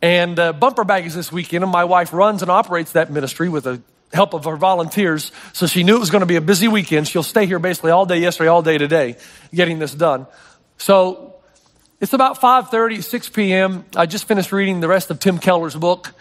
And 0.00 0.38
uh, 0.38 0.54
Bumper 0.54 0.84
Bag 0.84 1.04
is 1.04 1.14
this 1.14 1.30
weekend, 1.30 1.62
and 1.62 1.70
my 1.70 1.84
wife 1.84 2.14
runs 2.14 2.40
and 2.40 2.50
operates 2.50 2.92
that 2.92 3.12
ministry 3.12 3.50
with 3.50 3.64
the 3.64 3.82
help 4.14 4.32
of 4.32 4.46
her 4.46 4.56
volunteers. 4.56 5.30
So 5.52 5.66
she 5.66 5.82
knew 5.82 5.96
it 5.96 5.98
was 5.98 6.08
going 6.08 6.20
to 6.20 6.26
be 6.26 6.36
a 6.36 6.40
busy 6.40 6.66
weekend. 6.66 7.06
She'll 7.06 7.22
stay 7.22 7.44
here 7.44 7.58
basically 7.58 7.90
all 7.90 8.06
day 8.06 8.16
yesterday, 8.16 8.48
all 8.48 8.62
day 8.62 8.78
today, 8.78 9.16
getting 9.52 9.78
this 9.78 9.94
done. 9.94 10.26
So 10.78 11.34
it's 12.00 12.14
about 12.14 12.40
5.30, 12.40 13.04
6 13.04 13.28
p.m. 13.28 13.84
I 13.94 14.06
just 14.06 14.26
finished 14.26 14.50
reading 14.50 14.80
the 14.80 14.88
rest 14.88 15.10
of 15.10 15.20
Tim 15.20 15.38
Keller's 15.38 15.76
book 15.76 16.14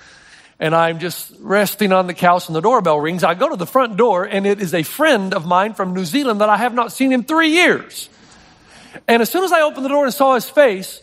and 0.60 0.76
I'm 0.76 1.00
just 1.00 1.32
resting 1.40 1.94
on 1.94 2.08
the 2.08 2.14
couch 2.14 2.48
and 2.48 2.56
the 2.56 2.62
doorbell 2.62 3.00
rings. 3.00 3.24
I 3.24 3.34
go 3.34 3.48
to 3.48 3.56
the 3.56 3.66
front 3.66 3.96
door 3.96 4.26
and 4.26 4.46
it 4.46 4.60
is 4.60 4.74
a 4.74 4.84
friend 4.84 5.34
of 5.34 5.46
mine 5.46 5.74
from 5.74 5.94
New 5.94 6.04
Zealand 6.04 6.42
that 6.42 6.50
I 6.50 6.58
have 6.58 6.74
not 6.74 6.92
seen 6.92 7.14
in 7.14 7.24
three 7.24 7.52
years. 7.52 8.10
And 9.08 9.22
as 9.22 9.30
soon 9.30 9.44
as 9.44 9.52
I 9.52 9.62
opened 9.62 9.86
the 9.86 9.90
door 9.90 10.06
and 10.06 10.14
saw 10.14 10.36
his 10.36 10.50
face, 10.50 11.02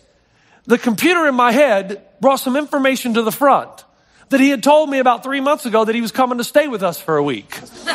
the 0.66 0.78
computer 0.78 1.26
in 1.26 1.34
my 1.34 1.52
head 1.52 2.06
brought 2.20 2.36
some 2.36 2.56
information 2.56 3.14
to 3.14 3.22
the 3.22 3.32
front 3.32 3.84
that 4.28 4.40
he 4.40 4.50
had 4.50 4.62
told 4.62 4.88
me 4.88 4.98
about 4.98 5.22
three 5.22 5.40
months 5.40 5.66
ago 5.66 5.84
that 5.84 5.94
he 5.94 6.00
was 6.00 6.12
coming 6.12 6.38
to 6.38 6.44
stay 6.44 6.68
with 6.68 6.82
us 6.82 7.00
for 7.00 7.16
a 7.16 7.22
week. 7.22 7.50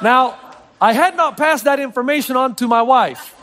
now, 0.00 0.38
I 0.80 0.92
had 0.92 1.16
not 1.16 1.36
passed 1.36 1.64
that 1.64 1.80
information 1.80 2.36
on 2.36 2.54
to 2.56 2.68
my 2.68 2.82
wife. 2.82 3.34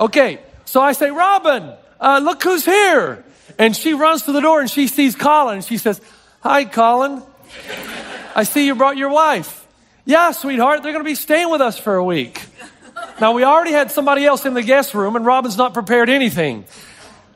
Okay, 0.00 0.38
so 0.64 0.80
I 0.80 0.92
say, 0.92 1.10
Robin, 1.10 1.72
uh, 2.00 2.20
look 2.22 2.42
who's 2.42 2.64
here. 2.64 3.24
And 3.58 3.76
she 3.76 3.94
runs 3.94 4.22
to 4.22 4.32
the 4.32 4.40
door 4.40 4.60
and 4.60 4.70
she 4.70 4.86
sees 4.86 5.16
Colin 5.16 5.56
and 5.56 5.64
she 5.64 5.78
says, 5.78 6.00
Hi, 6.40 6.64
Colin. 6.64 7.22
I 8.36 8.44
see 8.44 8.66
you 8.66 8.76
brought 8.76 8.96
your 8.96 9.08
wife. 9.08 9.66
Yeah, 10.08 10.32
sweetheart, 10.32 10.82
they're 10.82 10.92
going 10.92 11.04
to 11.04 11.08
be 11.08 11.14
staying 11.14 11.50
with 11.50 11.60
us 11.60 11.78
for 11.78 11.96
a 11.96 12.02
week. 12.02 12.42
Now, 13.20 13.32
we 13.32 13.44
already 13.44 13.72
had 13.72 13.90
somebody 13.90 14.24
else 14.24 14.46
in 14.46 14.54
the 14.54 14.62
guest 14.62 14.94
room 14.94 15.16
and 15.16 15.26
Robin's 15.26 15.58
not 15.58 15.74
prepared 15.74 16.08
anything. 16.08 16.64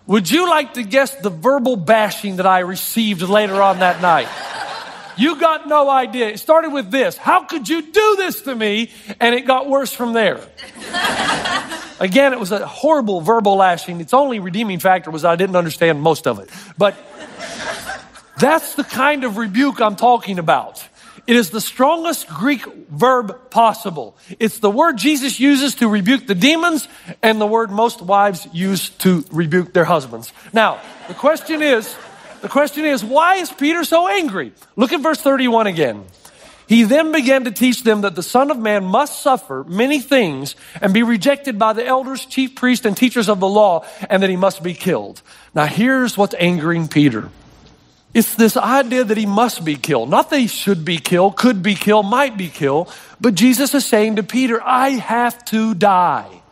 Would 0.06 0.30
you 0.30 0.48
like 0.48 0.72
to 0.74 0.82
guess 0.82 1.14
the 1.16 1.28
verbal 1.28 1.76
bashing 1.76 2.36
that 2.36 2.46
I 2.46 2.60
received 2.60 3.20
later 3.20 3.60
on 3.60 3.80
that 3.80 4.00
night? 4.00 4.26
You 5.18 5.38
got 5.38 5.68
no 5.68 5.90
idea. 5.90 6.28
It 6.28 6.38
started 6.38 6.72
with 6.72 6.90
this 6.90 7.18
How 7.18 7.44
could 7.44 7.68
you 7.68 7.82
do 7.82 8.16
this 8.16 8.40
to 8.40 8.54
me? 8.54 8.90
And 9.20 9.34
it 9.34 9.42
got 9.42 9.68
worse 9.68 9.92
from 9.92 10.14
there. 10.14 10.40
Again, 12.00 12.32
it 12.32 12.40
was 12.40 12.52
a 12.52 12.66
horrible 12.66 13.20
verbal 13.20 13.56
lashing. 13.56 14.00
Its 14.00 14.14
only 14.14 14.38
redeeming 14.38 14.78
factor 14.78 15.10
was 15.10 15.26
I 15.26 15.36
didn't 15.36 15.56
understand 15.56 16.00
most 16.00 16.26
of 16.26 16.38
it. 16.38 16.48
But 16.78 16.96
that's 18.38 18.76
the 18.76 18.84
kind 18.84 19.24
of 19.24 19.36
rebuke 19.36 19.78
I'm 19.82 19.96
talking 19.96 20.38
about. 20.38 20.88
It 21.26 21.36
is 21.36 21.50
the 21.50 21.60
strongest 21.60 22.28
Greek 22.28 22.64
verb 22.90 23.50
possible. 23.50 24.16
It's 24.40 24.58
the 24.58 24.70
word 24.70 24.98
Jesus 24.98 25.38
uses 25.38 25.76
to 25.76 25.88
rebuke 25.88 26.26
the 26.26 26.34
demons 26.34 26.88
and 27.22 27.40
the 27.40 27.46
word 27.46 27.70
most 27.70 28.02
wives 28.02 28.48
use 28.52 28.90
to 28.90 29.24
rebuke 29.30 29.72
their 29.72 29.84
husbands. 29.84 30.32
Now, 30.52 30.80
the 31.06 31.14
question 31.14 31.62
is, 31.62 31.94
the 32.40 32.48
question 32.48 32.84
is, 32.84 33.04
why 33.04 33.36
is 33.36 33.52
Peter 33.52 33.84
so 33.84 34.08
angry? 34.08 34.52
Look 34.74 34.92
at 34.92 35.00
verse 35.00 35.20
31 35.20 35.68
again. 35.68 36.04
He 36.66 36.84
then 36.84 37.12
began 37.12 37.44
to 37.44 37.50
teach 37.50 37.84
them 37.84 38.00
that 38.00 38.16
the 38.16 38.22
Son 38.22 38.50
of 38.50 38.58
Man 38.58 38.84
must 38.84 39.22
suffer 39.22 39.64
many 39.68 40.00
things 40.00 40.56
and 40.80 40.94
be 40.94 41.02
rejected 41.02 41.58
by 41.58 41.72
the 41.72 41.86
elders, 41.86 42.24
chief 42.26 42.54
priests, 42.54 42.86
and 42.86 42.96
teachers 42.96 43.28
of 43.28 43.40
the 43.40 43.48
law, 43.48 43.84
and 44.08 44.22
that 44.22 44.30
he 44.30 44.36
must 44.36 44.62
be 44.62 44.74
killed. 44.74 45.22
Now, 45.54 45.66
here's 45.66 46.16
what's 46.16 46.34
angering 46.38 46.88
Peter. 46.88 47.28
It's 48.14 48.34
this 48.34 48.56
idea 48.56 49.04
that 49.04 49.16
he 49.16 49.26
must 49.26 49.64
be 49.64 49.76
killed. 49.76 50.10
Not 50.10 50.30
that 50.30 50.38
he 50.38 50.46
should 50.46 50.84
be 50.84 50.98
killed, 50.98 51.36
could 51.36 51.62
be 51.62 51.74
killed, 51.74 52.06
might 52.06 52.36
be 52.36 52.48
killed, 52.48 52.92
but 53.20 53.34
Jesus 53.34 53.74
is 53.74 53.86
saying 53.86 54.16
to 54.16 54.22
Peter, 54.22 54.62
I 54.62 54.90
have 54.90 55.42
to 55.46 55.74
die. 55.74 56.42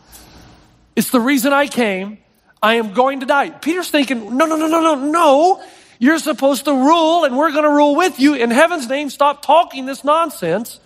It's 0.96 1.10
the 1.10 1.20
reason 1.20 1.52
I 1.52 1.66
came. 1.66 2.18
I 2.62 2.74
am 2.74 2.92
going 2.92 3.20
to 3.20 3.26
die. 3.26 3.50
Peter's 3.50 3.90
thinking, 3.90 4.36
no, 4.36 4.46
no, 4.46 4.56
no, 4.56 4.66
no, 4.66 4.80
no, 4.80 4.94
no. 4.94 5.62
You're 5.98 6.18
supposed 6.18 6.64
to 6.64 6.72
rule 6.72 7.24
and 7.24 7.36
we're 7.36 7.52
going 7.52 7.64
to 7.64 7.70
rule 7.70 7.94
with 7.94 8.18
you. 8.18 8.34
In 8.34 8.50
heaven's 8.50 8.88
name, 8.88 9.10
stop 9.10 9.42
talking 9.42 9.86
this 9.86 10.02
nonsense. 10.02 10.80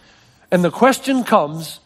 And 0.50 0.64
the 0.64 0.70
question 0.70 1.24
comes, 1.24 1.80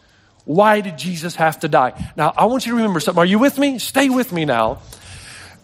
why 0.44 0.80
did 0.80 0.96
Jesus 0.96 1.36
have 1.36 1.60
to 1.60 1.68
die? 1.68 1.92
Now, 2.16 2.32
I 2.36 2.46
want 2.46 2.64
you 2.64 2.72
to 2.72 2.76
remember 2.76 3.00
something. 3.00 3.20
Are 3.20 3.26
you 3.26 3.38
with 3.38 3.58
me? 3.58 3.78
Stay 3.78 4.08
with 4.08 4.32
me 4.32 4.46
now. 4.46 4.78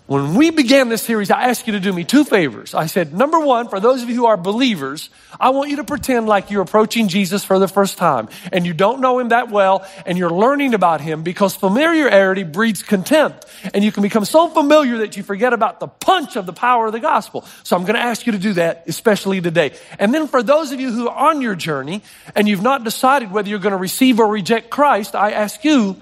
When 0.06 0.34
we 0.34 0.50
began 0.50 0.90
this 0.90 1.00
series, 1.00 1.30
I 1.30 1.44
asked 1.44 1.66
you 1.66 1.72
to 1.72 1.80
do 1.80 1.90
me 1.90 2.04
two 2.04 2.24
favors. 2.24 2.74
I 2.74 2.84
said, 2.84 3.14
number 3.14 3.40
one, 3.40 3.68
for 3.68 3.80
those 3.80 4.02
of 4.02 4.10
you 4.10 4.14
who 4.16 4.26
are 4.26 4.36
believers, 4.36 5.08
I 5.40 5.48
want 5.48 5.70
you 5.70 5.76
to 5.76 5.84
pretend 5.84 6.26
like 6.26 6.50
you're 6.50 6.60
approaching 6.60 7.08
Jesus 7.08 7.42
for 7.42 7.58
the 7.58 7.68
first 7.68 7.96
time 7.96 8.28
and 8.52 8.66
you 8.66 8.74
don't 8.74 9.00
know 9.00 9.18
him 9.18 9.30
that 9.30 9.50
well 9.50 9.86
and 10.04 10.18
you're 10.18 10.28
learning 10.28 10.74
about 10.74 11.00
him 11.00 11.22
because 11.22 11.56
familiarity 11.56 12.42
breeds 12.42 12.82
contempt 12.82 13.46
and 13.72 13.82
you 13.82 13.90
can 13.90 14.02
become 14.02 14.26
so 14.26 14.48
familiar 14.48 14.98
that 14.98 15.16
you 15.16 15.22
forget 15.22 15.54
about 15.54 15.80
the 15.80 15.88
punch 15.88 16.36
of 16.36 16.44
the 16.44 16.52
power 16.52 16.84
of 16.84 16.92
the 16.92 17.00
gospel. 17.00 17.46
So 17.62 17.74
I'm 17.74 17.84
going 17.84 17.96
to 17.96 18.02
ask 18.02 18.26
you 18.26 18.32
to 18.32 18.38
do 18.38 18.52
that, 18.54 18.84
especially 18.86 19.40
today. 19.40 19.72
And 19.98 20.12
then 20.12 20.28
for 20.28 20.42
those 20.42 20.70
of 20.70 20.80
you 20.80 20.92
who 20.92 21.08
are 21.08 21.30
on 21.30 21.40
your 21.40 21.54
journey 21.54 22.02
and 22.34 22.46
you've 22.46 22.60
not 22.60 22.84
decided 22.84 23.32
whether 23.32 23.48
you're 23.48 23.58
going 23.58 23.72
to 23.72 23.78
receive 23.78 24.20
or 24.20 24.28
reject 24.28 24.68
Christ, 24.68 25.14
I 25.14 25.30
ask 25.30 25.64
you 25.64 25.96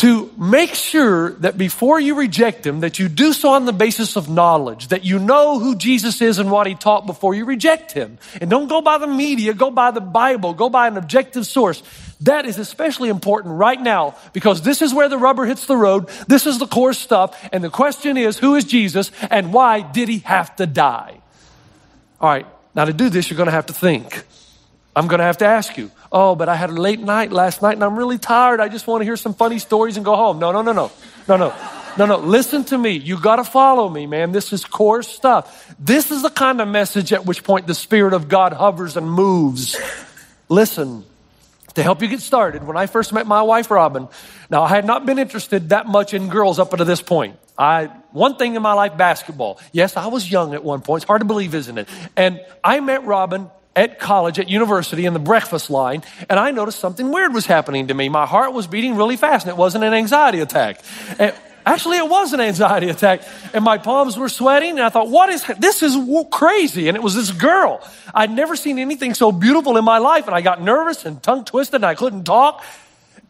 to 0.00 0.32
make 0.38 0.74
sure 0.74 1.32
that 1.40 1.58
before 1.58 2.00
you 2.00 2.14
reject 2.14 2.66
him 2.66 2.80
that 2.80 2.98
you 2.98 3.06
do 3.06 3.34
so 3.34 3.50
on 3.50 3.66
the 3.66 3.72
basis 3.72 4.16
of 4.16 4.30
knowledge 4.30 4.88
that 4.88 5.04
you 5.04 5.18
know 5.18 5.58
who 5.58 5.76
jesus 5.76 6.22
is 6.22 6.38
and 6.38 6.50
what 6.50 6.66
he 6.66 6.74
taught 6.74 7.04
before 7.04 7.34
you 7.34 7.44
reject 7.44 7.92
him. 7.92 8.16
And 8.40 8.48
don't 8.48 8.66
go 8.66 8.80
by 8.80 8.96
the 8.96 9.06
media 9.06 9.52
go 9.52 9.70
by 9.70 9.90
the 9.90 10.00
bible 10.00 10.54
go 10.54 10.70
by 10.70 10.88
an 10.88 10.96
objective 10.96 11.46
source. 11.46 11.82
That 12.22 12.46
is 12.46 12.58
especially 12.58 13.10
important 13.10 13.56
right 13.56 13.78
now 13.78 14.16
because 14.32 14.62
this 14.62 14.80
is 14.80 14.94
where 14.94 15.10
the 15.10 15.18
rubber 15.18 15.44
hits 15.44 15.66
the 15.66 15.76
road 15.76 16.08
this 16.26 16.46
is 16.46 16.58
the 16.58 16.66
core 16.66 16.94
stuff 16.94 17.38
and 17.52 17.62
the 17.62 17.68
question 17.68 18.16
is 18.16 18.38
who 18.38 18.54
is 18.54 18.64
jesus 18.64 19.12
and 19.30 19.52
why 19.52 19.82
did 19.82 20.08
he 20.08 20.20
have 20.20 20.56
to 20.56 20.66
die? 20.66 21.20
All 22.22 22.30
right 22.30 22.46
now 22.74 22.86
to 22.86 22.94
do 22.94 23.10
this 23.10 23.28
you're 23.28 23.36
going 23.36 23.48
to 23.48 23.52
have 23.52 23.66
to 23.66 23.74
think. 23.74 24.24
I'm 24.96 25.08
going 25.08 25.18
to 25.18 25.24
have 25.24 25.38
to 25.38 25.46
ask 25.46 25.76
you 25.76 25.90
Oh, 26.12 26.34
but 26.34 26.48
I 26.48 26.56
had 26.56 26.70
a 26.70 26.74
late 26.74 27.00
night 27.00 27.30
last 27.32 27.62
night 27.62 27.74
and 27.74 27.84
I'm 27.84 27.96
really 27.96 28.18
tired. 28.18 28.60
I 28.60 28.68
just 28.68 28.86
want 28.86 29.00
to 29.00 29.04
hear 29.04 29.16
some 29.16 29.34
funny 29.34 29.58
stories 29.58 29.96
and 29.96 30.04
go 30.04 30.16
home. 30.16 30.38
No, 30.38 30.50
no, 30.50 30.62
no, 30.62 30.72
no. 30.72 30.90
No, 31.28 31.36
no. 31.36 31.54
No, 31.98 32.06
no. 32.06 32.18
Listen 32.18 32.64
to 32.64 32.78
me. 32.78 32.92
You 32.92 33.20
got 33.20 33.36
to 33.36 33.44
follow 33.44 33.88
me, 33.88 34.06
man. 34.06 34.32
This 34.32 34.52
is 34.52 34.64
core 34.64 35.02
stuff. 35.02 35.74
This 35.78 36.10
is 36.10 36.22
the 36.22 36.30
kind 36.30 36.60
of 36.60 36.68
message 36.68 37.12
at 37.12 37.26
which 37.26 37.44
point 37.44 37.66
the 37.66 37.74
Spirit 37.74 38.12
of 38.12 38.28
God 38.28 38.52
hovers 38.52 38.96
and 38.96 39.10
moves. 39.10 39.76
Listen, 40.48 41.04
to 41.74 41.82
help 41.82 42.02
you 42.02 42.08
get 42.08 42.20
started, 42.20 42.64
when 42.64 42.76
I 42.76 42.86
first 42.86 43.12
met 43.12 43.26
my 43.26 43.42
wife, 43.42 43.70
Robin, 43.70 44.08
now 44.50 44.62
I 44.62 44.68
had 44.68 44.84
not 44.84 45.06
been 45.06 45.18
interested 45.18 45.68
that 45.70 45.86
much 45.86 46.14
in 46.14 46.28
girls 46.28 46.58
up 46.58 46.72
until 46.72 46.86
this 46.86 47.02
point. 47.02 47.36
I, 47.56 47.86
one 48.10 48.36
thing 48.36 48.56
in 48.56 48.62
my 48.62 48.72
life, 48.72 48.96
basketball. 48.96 49.60
Yes, 49.72 49.96
I 49.96 50.06
was 50.08 50.30
young 50.30 50.54
at 50.54 50.64
one 50.64 50.80
point. 50.80 51.02
It's 51.02 51.08
hard 51.08 51.20
to 51.20 51.26
believe, 51.26 51.54
isn't 51.54 51.78
it? 51.78 51.88
And 52.16 52.40
I 52.64 52.80
met 52.80 53.04
Robin 53.04 53.50
at 53.80 53.98
college, 53.98 54.38
at 54.38 54.50
university, 54.50 55.06
in 55.06 55.14
the 55.14 55.18
breakfast 55.18 55.70
line, 55.70 56.02
and 56.28 56.38
I 56.38 56.50
noticed 56.50 56.78
something 56.80 57.10
weird 57.10 57.32
was 57.32 57.46
happening 57.46 57.88
to 57.88 57.94
me. 57.94 58.10
My 58.10 58.26
heart 58.26 58.52
was 58.52 58.66
beating 58.66 58.94
really 58.94 59.16
fast, 59.16 59.46
and 59.46 59.50
it 59.50 59.56
wasn't 59.56 59.84
an 59.84 59.94
anxiety 59.94 60.40
attack. 60.40 60.82
And 61.18 61.34
actually, 61.64 61.96
it 61.96 62.06
was 62.06 62.34
an 62.34 62.40
anxiety 62.40 62.90
attack, 62.90 63.22
and 63.54 63.64
my 63.64 63.78
palms 63.78 64.18
were 64.18 64.28
sweating, 64.28 64.72
and 64.72 64.80
I 64.80 64.90
thought, 64.90 65.08
what 65.08 65.30
is, 65.30 65.42
this 65.58 65.82
is 65.82 65.96
crazy. 66.30 66.88
And 66.88 66.96
it 66.96 67.02
was 67.02 67.14
this 67.14 67.32
girl. 67.32 67.82
I'd 68.14 68.30
never 68.30 68.54
seen 68.54 68.78
anything 68.78 69.14
so 69.14 69.32
beautiful 69.32 69.78
in 69.78 69.84
my 69.84 69.96
life, 69.96 70.26
and 70.26 70.34
I 70.34 70.42
got 70.42 70.60
nervous 70.60 71.06
and 71.06 71.22
tongue 71.22 71.46
twisted, 71.46 71.76
and 71.76 71.86
I 71.86 71.94
couldn't 71.94 72.24
talk. 72.24 72.62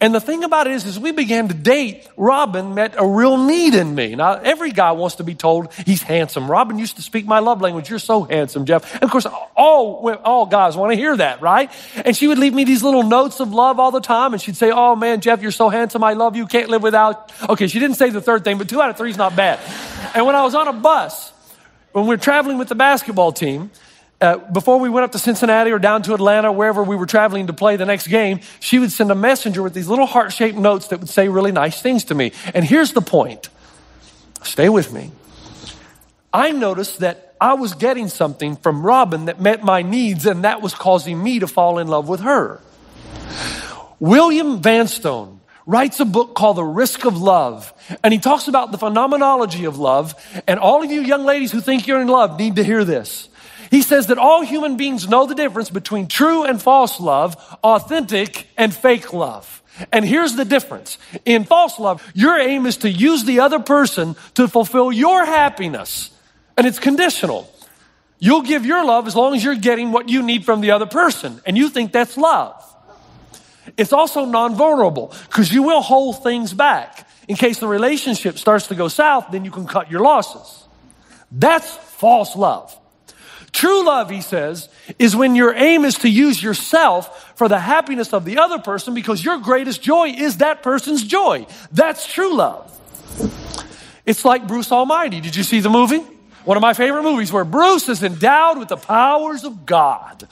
And 0.02 0.14
the 0.14 0.21
thing 0.21 0.45
about 0.45 0.66
it 0.66 0.73
is, 0.73 0.87
as 0.87 0.99
we 0.99 1.12
began 1.12 1.49
to 1.49 1.54
date, 1.54 2.09
Robin 2.16 2.75
met 2.75 2.95
a 2.97 3.07
real 3.07 3.37
need 3.37 3.75
in 3.75 3.95
me. 3.95 4.14
Now, 4.14 4.33
every 4.33 4.73
guy 4.73 4.92
wants 4.92 5.16
to 5.16 5.25
be 5.25 5.35
told 5.35 5.75
he's 5.75 6.02
handsome. 6.02 6.50
Robin 6.50 6.78
used 6.78 6.97
to 6.97 7.02
speak 7.02 7.26
my 7.26 7.40
love 7.40 7.61
language. 7.61 7.90
You're 7.90 7.99
so 7.99 8.23
handsome, 8.23 8.64
Jeff. 8.64 8.95
And 8.95 9.04
of 9.04 9.11
course, 9.11 9.26
all, 9.26 10.09
all 10.25 10.47
guys 10.47 10.75
want 10.75 10.92
to 10.92 10.97
hear 10.97 11.14
that, 11.19 11.42
right? 11.42 11.71
And 12.02 12.16
she 12.16 12.28
would 12.28 12.38
leave 12.38 12.54
me 12.54 12.64
these 12.64 12.83
little 12.83 13.02
notes 13.02 13.40
of 13.40 13.52
love 13.52 13.78
all 13.78 13.90
the 13.90 14.00
time. 14.00 14.33
And 14.33 14.40
she'd 14.40 14.57
say, 14.57 14.71
Oh 14.71 14.97
man, 14.97 15.21
Jeff, 15.21 15.42
you're 15.42 15.50
so 15.50 15.69
handsome. 15.69 16.02
I 16.02 16.14
love 16.14 16.35
you. 16.35 16.47
Can't 16.47 16.71
live 16.71 16.83
without. 16.83 17.30
Okay, 17.50 17.66
she 17.66 17.78
didn't 17.78 17.97
say 17.97 18.09
the 18.09 18.23
third 18.23 18.42
thing, 18.42 18.57
but 18.57 18.71
two 18.71 18.80
out 18.80 18.88
of 18.88 18.97
three 18.97 19.11
is 19.11 19.19
not 19.19 19.37
bad. 19.37 19.61
And 20.14 20.25
when 20.25 20.35
I 20.35 20.45
was 20.45 20.54
on 20.54 20.66
a 20.66 20.73
bus, 20.73 21.30
when 21.92 22.04
we 22.04 22.09
were 22.09 22.16
traveling 22.16 22.57
with 22.57 22.69
the 22.69 22.75
basketball 22.75 23.33
team, 23.33 23.71
uh, 24.21 24.37
before 24.37 24.79
we 24.79 24.89
went 24.89 25.05
up 25.05 25.12
to 25.12 25.19
Cincinnati 25.19 25.71
or 25.71 25.79
down 25.79 26.03
to 26.03 26.15
Atlanta, 26.15 26.53
wherever 26.53 26.83
we 26.83 26.95
were 26.95 27.07
traveling 27.07 27.47
to 27.47 27.53
play 27.53 27.77
the 27.77 27.87
next 27.87 28.07
game, 28.07 28.41
she 28.61 28.79
would 28.79 28.93
send 28.93 29.11
a 29.11 29.15
messenger 29.15 29.62
with 29.62 29.73
these 29.73 29.89
little 29.89 30.07
heart 30.07 30.33
shaped 30.33 30.59
notes 30.59 30.89
that 30.89 31.00
would 31.00 31.09
say 31.09 31.29
really 31.29 31.53
nice 31.53 31.81
things 31.81 32.05
to 32.05 32.15
me. 32.15 32.33
And 32.53 32.65
here's 32.65 32.93
the 32.93 33.00
point 33.00 33.49
stay 34.43 34.69
with 34.69 34.93
me. 34.93 35.11
I 36.33 36.53
noticed 36.53 37.00
that 37.00 37.35
I 37.41 37.55
was 37.55 37.73
getting 37.73 38.09
something 38.09 38.57
from 38.57 38.83
Robin 38.83 39.25
that 39.25 39.41
met 39.41 39.65
my 39.65 39.81
needs, 39.81 40.27
and 40.27 40.45
that 40.45 40.61
was 40.61 40.75
causing 40.75 41.23
me 41.23 41.39
to 41.39 41.47
fall 41.47 41.79
in 41.79 41.89
love 41.89 42.09
with 42.09 42.21
her. 42.21 42.61
William 43.99 44.61
Vanstone 44.61 45.41
writes 45.65 45.99
a 46.00 46.05
book 46.05 46.35
called 46.35 46.59
The 46.59 46.65
Risk 46.65 47.07
of 47.07 47.17
Love, 47.17 47.73
and 48.05 48.12
he 48.12 48.21
talks 48.21 48.49
about 48.49 48.71
the 48.71 48.79
phenomenology 48.79 49.65
of 49.65 49.79
love. 49.79 50.15
And 50.47 50.61
all 50.61 50.83
of 50.83 50.91
you 50.91 51.00
young 51.00 51.25
ladies 51.25 51.53
who 51.53 51.62
think 51.62 51.87
you're 51.87 52.00
in 52.00 52.09
love 52.09 52.39
need 52.39 52.57
to 52.57 52.65
hear 52.65 52.85
this. 52.85 53.29
He 53.71 53.83
says 53.83 54.09
that 54.09 54.19
all 54.19 54.43
human 54.43 54.77
beings 54.77 55.09
know 55.09 55.27
the 55.27 55.35
difference 55.35 55.71
between 55.71 56.09
true 56.09 56.43
and 56.45 56.61
false 56.61 56.99
love, 56.99 57.37
authentic 57.62 58.49
and 58.57 58.75
fake 58.75 59.12
love. 59.12 59.62
And 59.93 60.05
here's 60.05 60.35
the 60.35 60.45
difference. 60.45 60.99
In 61.25 61.45
false 61.45 61.79
love, 61.79 62.05
your 62.15 62.39
aim 62.39 62.67
is 62.67 62.79
to 62.79 62.91
use 62.91 63.25
the 63.25 63.41
other 63.41 63.61
person 63.61 64.17
to 64.35 64.49
fulfill 64.49 64.93
your 64.93 65.25
happiness. 65.25 66.11
And 66.57 66.67
it's 66.67 66.79
conditional. 66.79 67.53
You'll 68.19 68.43
give 68.43 68.67
your 68.67 68.85
love 68.85 69.07
as 69.07 69.17
long 69.17 69.35
as 69.35 69.43
you're 69.43 69.55
getting 69.55 69.93
what 69.93 70.09
you 70.09 70.23
need 70.23 70.45
from 70.45 70.61
the 70.61 70.73
other 70.73 70.87
person. 70.87 71.41
And 71.47 71.57
you 71.57 71.71
think 71.71 71.93
that's 71.93 72.17
love. 72.17 72.57
It's 73.77 73.93
also 73.93 74.25
non 74.25 74.57
vulnerable 74.57 75.15
because 75.29 75.53
you 75.53 75.62
will 75.62 75.81
hold 75.81 76.23
things 76.23 76.53
back. 76.53 77.09
In 77.29 77.37
case 77.37 77.61
the 77.61 77.69
relationship 77.69 78.37
starts 78.37 78.67
to 78.67 78.75
go 78.75 78.89
south, 78.89 79.29
then 79.31 79.45
you 79.45 79.53
can 79.53 79.67
cut 79.67 79.91
your 79.91 80.00
losses. 80.00 80.67
That's 81.31 81.71
false 81.71 82.35
love. 82.35 82.77
True 83.52 83.85
love, 83.85 84.11
he 84.11 84.21
says, 84.21 84.69
is 84.99 85.16
when 85.16 85.35
your 85.35 85.54
aim 85.54 85.85
is 85.85 85.97
to 85.99 86.09
use 86.09 86.42
yourself 86.42 87.33
for 87.37 87.49
the 87.49 87.59
happiness 87.59 88.12
of 88.12 88.25
the 88.25 88.38
other 88.38 88.59
person 88.59 88.95
because 88.95 89.25
your 89.25 89.38
greatest 89.38 89.83
joy 89.83 90.09
is 90.09 90.38
that 90.38 90.62
person's 90.62 91.02
joy. 91.04 91.47
That's 91.73 92.07
true 92.07 92.35
love. 92.35 92.66
It's 94.07 94.25
like 94.25 94.47
Bruce 94.47 94.73
Almighty. 94.73 95.21
Did 95.21 95.37
you 95.37 95.42
see 95.42 95.61
the 95.61 95.71
movie? 95.71 96.02
One 96.50 96.57
of 96.57 96.62
my 96.62 96.75
favorite 96.75 97.04
movies 97.04 97.33
where 97.33 97.45
Bruce 97.45 97.88
is 97.88 98.02
endowed 98.02 98.59
with 98.59 98.66
the 98.66 98.76
powers 98.76 99.45
of 99.45 99.64
God. 99.64 100.26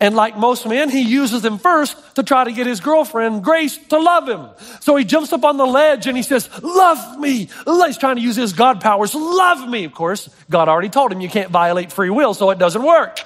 And 0.00 0.16
like 0.16 0.36
most 0.36 0.66
men, 0.66 0.90
he 0.90 1.02
uses 1.02 1.40
them 1.42 1.56
first 1.58 1.96
to 2.16 2.24
try 2.24 2.42
to 2.42 2.50
get 2.50 2.66
his 2.66 2.80
girlfriend, 2.80 3.44
Grace, 3.44 3.76
to 3.90 4.00
love 4.00 4.28
him. 4.28 4.48
So 4.80 4.96
he 4.96 5.04
jumps 5.04 5.32
up 5.32 5.44
on 5.44 5.58
the 5.58 5.64
ledge 5.64 6.08
and 6.08 6.16
he 6.16 6.24
says, 6.24 6.50
Love 6.64 7.16
me. 7.20 7.48
He's 7.64 7.96
trying 7.96 8.16
to 8.16 8.22
use 8.22 8.34
his 8.34 8.54
God 8.54 8.80
powers. 8.80 9.14
Love 9.14 9.68
me. 9.68 9.84
Of 9.84 9.94
course, 9.94 10.28
God 10.50 10.68
already 10.68 10.88
told 10.88 11.12
him 11.12 11.20
you 11.20 11.28
can't 11.28 11.52
violate 11.52 11.92
free 11.92 12.10
will, 12.10 12.34
so 12.34 12.50
it 12.50 12.58
doesn't 12.58 12.82
work. 12.82 13.20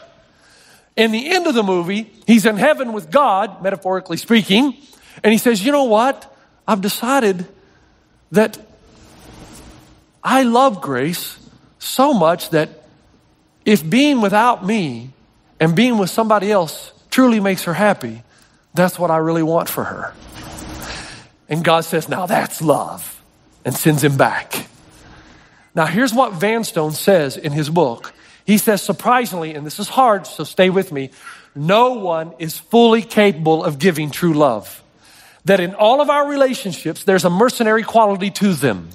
In 0.95 1.13
the 1.13 1.31
end 1.35 1.47
of 1.47 1.55
the 1.55 1.63
movie, 1.63 2.13
he's 2.27 2.45
in 2.45 2.59
heaven 2.59 2.93
with 2.93 3.11
God, 3.11 3.63
metaphorically 3.63 4.19
speaking, 4.19 4.77
and 5.25 5.33
he 5.33 5.39
says, 5.39 5.65
You 5.65 5.73
know 5.73 5.85
what? 5.85 6.37
I've 6.69 6.83
decided 6.83 7.47
that 8.33 8.59
I 10.23 10.43
love 10.43 10.83
Grace 10.83 11.39
so 11.87 12.13
much 12.13 12.51
that 12.51 12.69
if 13.65 13.89
being 13.89 14.21
without 14.21 14.65
me 14.65 15.11
and 15.59 15.75
being 15.75 15.99
with 15.99 16.11
somebody 16.11 16.51
else 16.51 16.93
truly 17.11 17.41
makes 17.41 17.65
her 17.65 17.75
happy, 17.75 18.23
that's 18.75 18.99
what 18.99 19.11
I 19.11 19.19
really 19.19 19.43
want 19.43 19.69
for 19.69 19.85
her. 19.85 20.15
And 21.49 21.65
God 21.65 21.85
says, 21.85 22.09
Now 22.09 22.27
that's 22.27 22.61
love, 22.61 23.23
and 23.65 23.75
sends 23.75 24.03
him 24.03 24.17
back. 24.17 24.67
Now, 25.75 25.85
here's 25.85 26.15
what 26.15 26.33
Vanstone 26.33 26.93
says 26.93 27.37
in 27.37 27.53
his 27.53 27.69
book. 27.69 28.15
He 28.47 28.57
says, 28.57 28.81
surprisingly, 28.81 29.55
and 29.55 29.67
this 29.67 29.79
is 29.79 29.91
hard, 29.91 30.27
so 30.27 30.43
stay 30.43 30.71
with 30.71 30.91
me, 30.91 31.11
no 31.55 31.95
one 31.95 32.33
is 32.39 32.59
fully 32.59 33.03
capable 33.03 33.63
of 33.63 33.79
giving 33.79 34.11
true 34.11 34.33
love. 34.33 34.83
That 35.45 35.61
in 35.61 35.75
all 35.75 36.01
of 36.01 36.09
our 36.09 36.29
relationships, 36.29 37.05
there's 37.05 37.25
a 37.25 37.31
mercenary 37.31 37.83
quality 37.83 38.31
to 38.31 38.55
them 38.55 38.89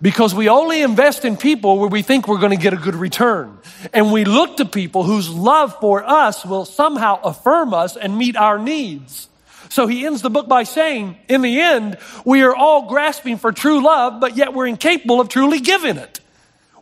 because 0.00 0.34
we 0.34 0.48
only 0.48 0.82
invest 0.82 1.24
in 1.24 1.36
people 1.36 1.78
where 1.78 1.88
we 1.88 2.02
think 2.02 2.28
we're 2.28 2.38
going 2.38 2.56
to 2.56 2.62
get 2.62 2.72
a 2.72 2.76
good 2.76 2.94
return. 2.94 3.58
And 3.92 4.12
we 4.12 4.24
look 4.24 4.58
to 4.58 4.64
people 4.64 5.02
whose 5.02 5.28
love 5.28 5.78
for 5.80 6.04
us 6.04 6.44
will 6.44 6.64
somehow 6.64 7.20
affirm 7.22 7.74
us 7.74 7.96
and 7.96 8.16
meet 8.16 8.36
our 8.36 8.58
needs. 8.58 9.28
So 9.70 9.86
he 9.86 10.06
ends 10.06 10.22
the 10.22 10.30
book 10.30 10.48
by 10.48 10.62
saying, 10.62 11.16
in 11.28 11.42
the 11.42 11.60
end, 11.60 11.98
we 12.24 12.42
are 12.42 12.54
all 12.54 12.88
grasping 12.88 13.36
for 13.36 13.52
true 13.52 13.82
love, 13.82 14.20
but 14.20 14.36
yet 14.36 14.54
we're 14.54 14.66
incapable 14.66 15.20
of 15.20 15.28
truly 15.28 15.60
giving 15.60 15.96
it. 15.96 16.20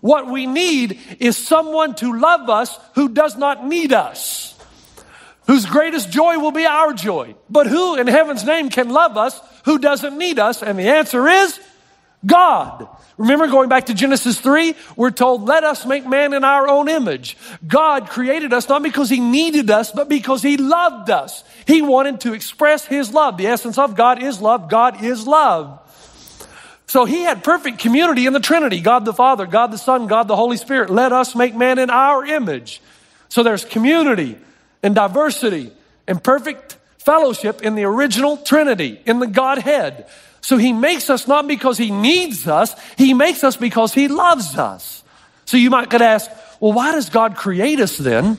What 0.01 0.29
we 0.29 0.47
need 0.47 1.01
is 1.19 1.37
someone 1.37 1.95
to 1.97 2.17
love 2.17 2.49
us 2.49 2.79
who 2.95 3.09
does 3.09 3.37
not 3.37 3.67
need 3.67 3.93
us, 3.93 4.55
whose 5.47 5.67
greatest 5.67 6.11
joy 6.11 6.39
will 6.39 6.53
be 6.53 6.67
our 6.67 6.93
joy. 6.93 7.35
But 7.51 7.67
who 7.67 7.97
in 7.97 8.07
heaven's 8.07 8.45
name 8.45 8.69
can 8.69 8.91
love 8.91 9.17
us 9.17 9.41
who 9.65 9.79
doesn't 9.79 10.17
need 10.17 10.39
us? 10.39 10.63
And 10.63 10.79
the 10.79 10.89
answer 10.89 11.27
is 11.27 11.59
God. 12.25 12.89
Remember 13.19 13.47
going 13.47 13.69
back 13.69 13.87
to 13.87 13.95
Genesis 13.95 14.41
3? 14.41 14.75
We're 14.95 15.11
told, 15.11 15.45
let 15.45 15.65
us 15.65 15.87
make 15.87 16.07
man 16.07 16.35
in 16.35 16.45
our 16.45 16.69
own 16.69 16.89
image. 16.89 17.37
God 17.67 18.09
created 18.09 18.53
us 18.53 18.69
not 18.69 18.83
because 18.83 19.09
he 19.09 19.21
needed 19.21 19.71
us, 19.71 19.91
but 19.91 20.09
because 20.09 20.43
he 20.43 20.57
loved 20.57 21.09
us. 21.11 21.43
He 21.67 21.83
wanted 21.83 22.21
to 22.23 22.35
express 22.35 22.85
his 22.85 23.13
love. 23.13 23.39
The 23.39 23.47
essence 23.47 23.79
of 23.79 23.97
God 23.97 24.23
is 24.23 24.41
love. 24.41 24.69
God 24.69 25.03
is 25.03 25.27
love. 25.27 25.81
So 26.87 27.05
he 27.05 27.23
had 27.23 27.43
perfect 27.43 27.79
community 27.79 28.27
in 28.27 28.33
the 28.33 28.41
Trinity 28.41 28.81
God 28.81 29.05
the 29.05 29.13
Father, 29.13 29.47
God 29.47 29.73
the 29.73 29.79
Son, 29.79 30.07
God 30.07 30.29
the 30.29 30.37
Holy 30.37 30.57
Spirit. 30.57 30.91
Let 30.91 31.13
us 31.13 31.35
make 31.35 31.55
man 31.55 31.79
in 31.79 31.91
our 31.91 32.25
image. 32.25 32.81
So 33.29 33.43
there's 33.43 33.65
community 33.65 34.39
and 34.83 34.95
diversity 34.95 35.73
and 36.07 36.23
perfect 36.23 36.77
fellowship 36.99 37.63
in 37.63 37.75
the 37.75 37.85
original 37.85 38.37
Trinity, 38.37 39.01
in 39.05 39.19
the 39.19 39.27
Godhead. 39.27 40.07
So 40.47 40.59
he 40.59 40.73
makes 40.73 41.11
us 41.11 41.27
not 41.27 41.49
because 41.49 41.77
he 41.77 41.91
needs 41.91 42.47
us, 42.47 42.73
he 42.97 43.15
makes 43.15 43.43
us 43.43 43.57
because 43.57 43.93
he 43.93 44.07
loves 44.07 44.57
us. 44.57 45.03
So 45.45 45.57
you 45.57 45.71
might 45.71 45.91
could 45.91 46.03
ask, 46.03 46.31
well, 46.61 46.73
why 46.73 46.93
does 46.93 47.11
God 47.11 47.35
create 47.35 47.81
us 47.81 47.99
then 47.99 48.39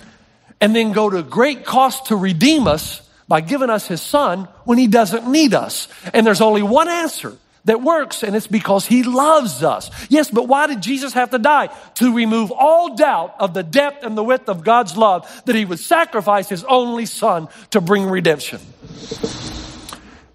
and 0.61 0.73
then 0.73 0.93
go 0.93 1.09
to 1.09 1.21
great 1.21 1.65
cost 1.65 2.05
to 2.05 2.15
redeem 2.15 2.65
us 2.65 3.01
by 3.27 3.41
giving 3.41 3.69
us 3.69 3.89
his 3.89 3.99
son 3.99 4.47
when 4.63 4.77
he 4.77 4.87
doesn't 4.87 5.29
need 5.29 5.53
us? 5.53 5.89
And 6.13 6.25
there's 6.25 6.39
only 6.39 6.63
one 6.63 6.87
answer 6.87 7.35
that 7.65 7.81
works, 7.81 8.23
and 8.23 8.37
it's 8.37 8.47
because 8.47 8.85
he 8.85 9.03
loves 9.03 9.61
us. 9.61 9.91
Yes, 10.09 10.31
but 10.31 10.47
why 10.47 10.67
did 10.67 10.81
Jesus 10.81 11.11
have 11.11 11.31
to 11.31 11.39
die? 11.39 11.67
To 11.95 12.15
remove 12.15 12.53
all 12.53 12.95
doubt 12.95 13.35
of 13.37 13.53
the 13.53 13.63
depth 13.63 14.05
and 14.05 14.17
the 14.17 14.23
width 14.23 14.47
of 14.47 14.63
God's 14.63 14.95
love, 14.95 15.29
that 15.43 15.55
he 15.55 15.65
would 15.65 15.79
sacrifice 15.79 16.47
his 16.47 16.63
only 16.63 17.05
son 17.05 17.49
to 17.71 17.81
bring 17.81 18.05
redemption. 18.05 18.61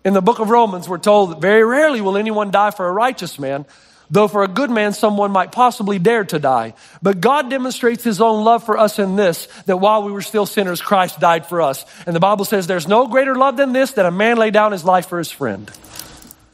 In 0.05 0.15
the 0.15 0.23
book 0.23 0.41
of 0.41 0.51
Romans, 0.51 0.89
we're 0.89 0.99
told 0.99 1.31
that 1.31 1.41
very 1.41 1.65
rarely 1.65 2.01
will 2.01 2.17
anyone 2.17 2.51
die 2.51 2.73
for 2.73 2.87
a 2.89 2.93
righteous 2.93 3.39
man, 3.39 3.65
though 4.11 4.27
for 4.27 4.43
a 4.43 4.49
good 4.49 4.71
man, 4.71 4.93
someone 4.93 5.31
might 5.31 5.53
possibly 5.53 5.99
dare 5.99 6.25
to 6.25 6.39
die. 6.39 6.75
But 7.01 7.21
God 7.21 7.49
demonstrates 7.49 8.03
his 8.03 8.21
own 8.21 8.45
love 8.45 8.65
for 8.65 8.77
us 8.77 8.99
in 8.99 9.15
this, 9.15 9.47
that 9.67 9.77
while 9.77 10.03
we 10.03 10.11
were 10.11 10.23
still 10.23 10.45
sinners, 10.45 10.83
Christ 10.83 11.21
died 11.21 11.47
for 11.47 11.63
us. 11.63 11.85
And 12.05 12.17
the 12.17 12.21
Bible 12.21 12.45
says 12.45 12.67
there's 12.67 12.89
no 12.89 13.07
greater 13.07 13.37
love 13.37 13.57
than 13.57 13.73
this, 13.73 13.93
that 13.93 14.05
a 14.05 14.11
man 14.11 14.39
lay 14.39 14.51
down 14.51 14.73
his 14.73 14.85
life 14.85 15.07
for 15.09 15.19
his 15.19 15.31
friend. 15.31 15.71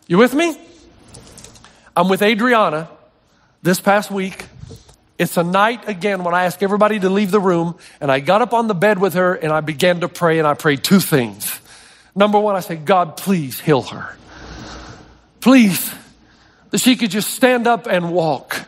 You 0.06 0.18
with 0.18 0.34
me? 0.34 0.60
I'm 1.96 2.08
with 2.08 2.22
Adriana 2.22 2.88
this 3.62 3.80
past 3.80 4.10
week. 4.10 4.46
It's 5.18 5.36
a 5.36 5.42
night 5.42 5.88
again 5.88 6.22
when 6.22 6.34
I 6.34 6.44
ask 6.44 6.62
everybody 6.62 7.00
to 7.00 7.08
leave 7.08 7.30
the 7.30 7.40
room, 7.40 7.76
and 8.00 8.12
I 8.12 8.20
got 8.20 8.40
up 8.40 8.52
on 8.52 8.68
the 8.68 8.74
bed 8.74 9.00
with 9.00 9.14
her 9.14 9.34
and 9.34 9.52
I 9.52 9.62
began 9.62 10.00
to 10.00 10.08
pray, 10.08 10.38
and 10.38 10.46
I 10.46 10.54
prayed 10.54 10.84
two 10.84 11.00
things. 11.00 11.60
Number 12.18 12.40
one, 12.40 12.56
I 12.56 12.60
say, 12.60 12.74
God, 12.74 13.16
please 13.16 13.60
heal 13.60 13.82
her. 13.82 14.16
Please, 15.38 15.94
that 16.70 16.78
she 16.78 16.96
could 16.96 17.12
just 17.12 17.30
stand 17.30 17.68
up 17.68 17.86
and 17.86 18.12
walk. 18.12 18.66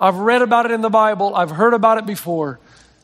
I've 0.00 0.14
read 0.14 0.42
about 0.42 0.64
it 0.66 0.70
in 0.70 0.80
the 0.80 0.88
Bible, 0.88 1.34
I've 1.34 1.50
heard 1.50 1.74
about 1.74 1.98
it 1.98 2.06
before. 2.06 2.60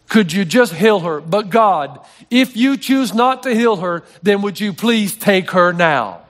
Could 0.08 0.32
you 0.32 0.44
just 0.44 0.72
heal 0.72 1.00
her? 1.00 1.20
But 1.20 1.50
God, 1.50 1.98
if 2.30 2.56
you 2.56 2.76
choose 2.76 3.12
not 3.12 3.42
to 3.42 3.52
heal 3.52 3.74
her, 3.78 4.04
then 4.22 4.42
would 4.42 4.60
you 4.60 4.72
please 4.72 5.16
take 5.16 5.50
her 5.50 5.72
now? 5.72 6.20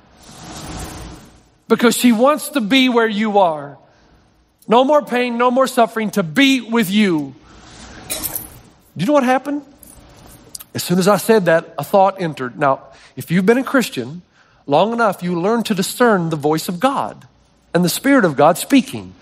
Because 1.69 1.95
she 1.95 2.13
wants 2.13 2.49
to 2.51 2.63
be 2.63 2.89
where 2.89 3.07
you 3.07 3.41
are. 3.41 3.77
No 4.67 4.85
more 4.85 5.03
pain, 5.03 5.37
no 5.37 5.51
more 5.51 5.67
suffering, 5.67 6.11
to 6.13 6.23
be 6.23 6.63
with 6.63 6.91
you. 6.91 7.35
Do 8.09 9.03
you 9.03 9.05
know 9.05 9.13
what 9.13 9.25
happened? 9.25 9.67
As 10.75 10.83
soon 10.83 10.99
as 10.99 11.07
I 11.07 11.17
said 11.17 11.45
that, 11.45 11.75
a 11.79 11.85
thought 11.85 12.21
entered. 12.21 12.59
Now, 12.59 12.89
if 13.17 13.31
you've 13.31 13.47
been 13.47 13.59
a 13.59 13.65
Christian 13.65 14.23
long 14.67 14.93
enough, 14.93 15.23
you 15.23 15.41
learn 15.41 15.63
to 15.65 15.75
discern 15.75 16.31
the 16.31 16.37
voice 16.37 16.69
of 16.69 16.81
God 16.81 17.27
and 17.73 17.85
the 17.85 17.89
Spirit 17.89 18.25
of 18.25 18.37
God 18.37 18.59
speaking. 18.59 19.15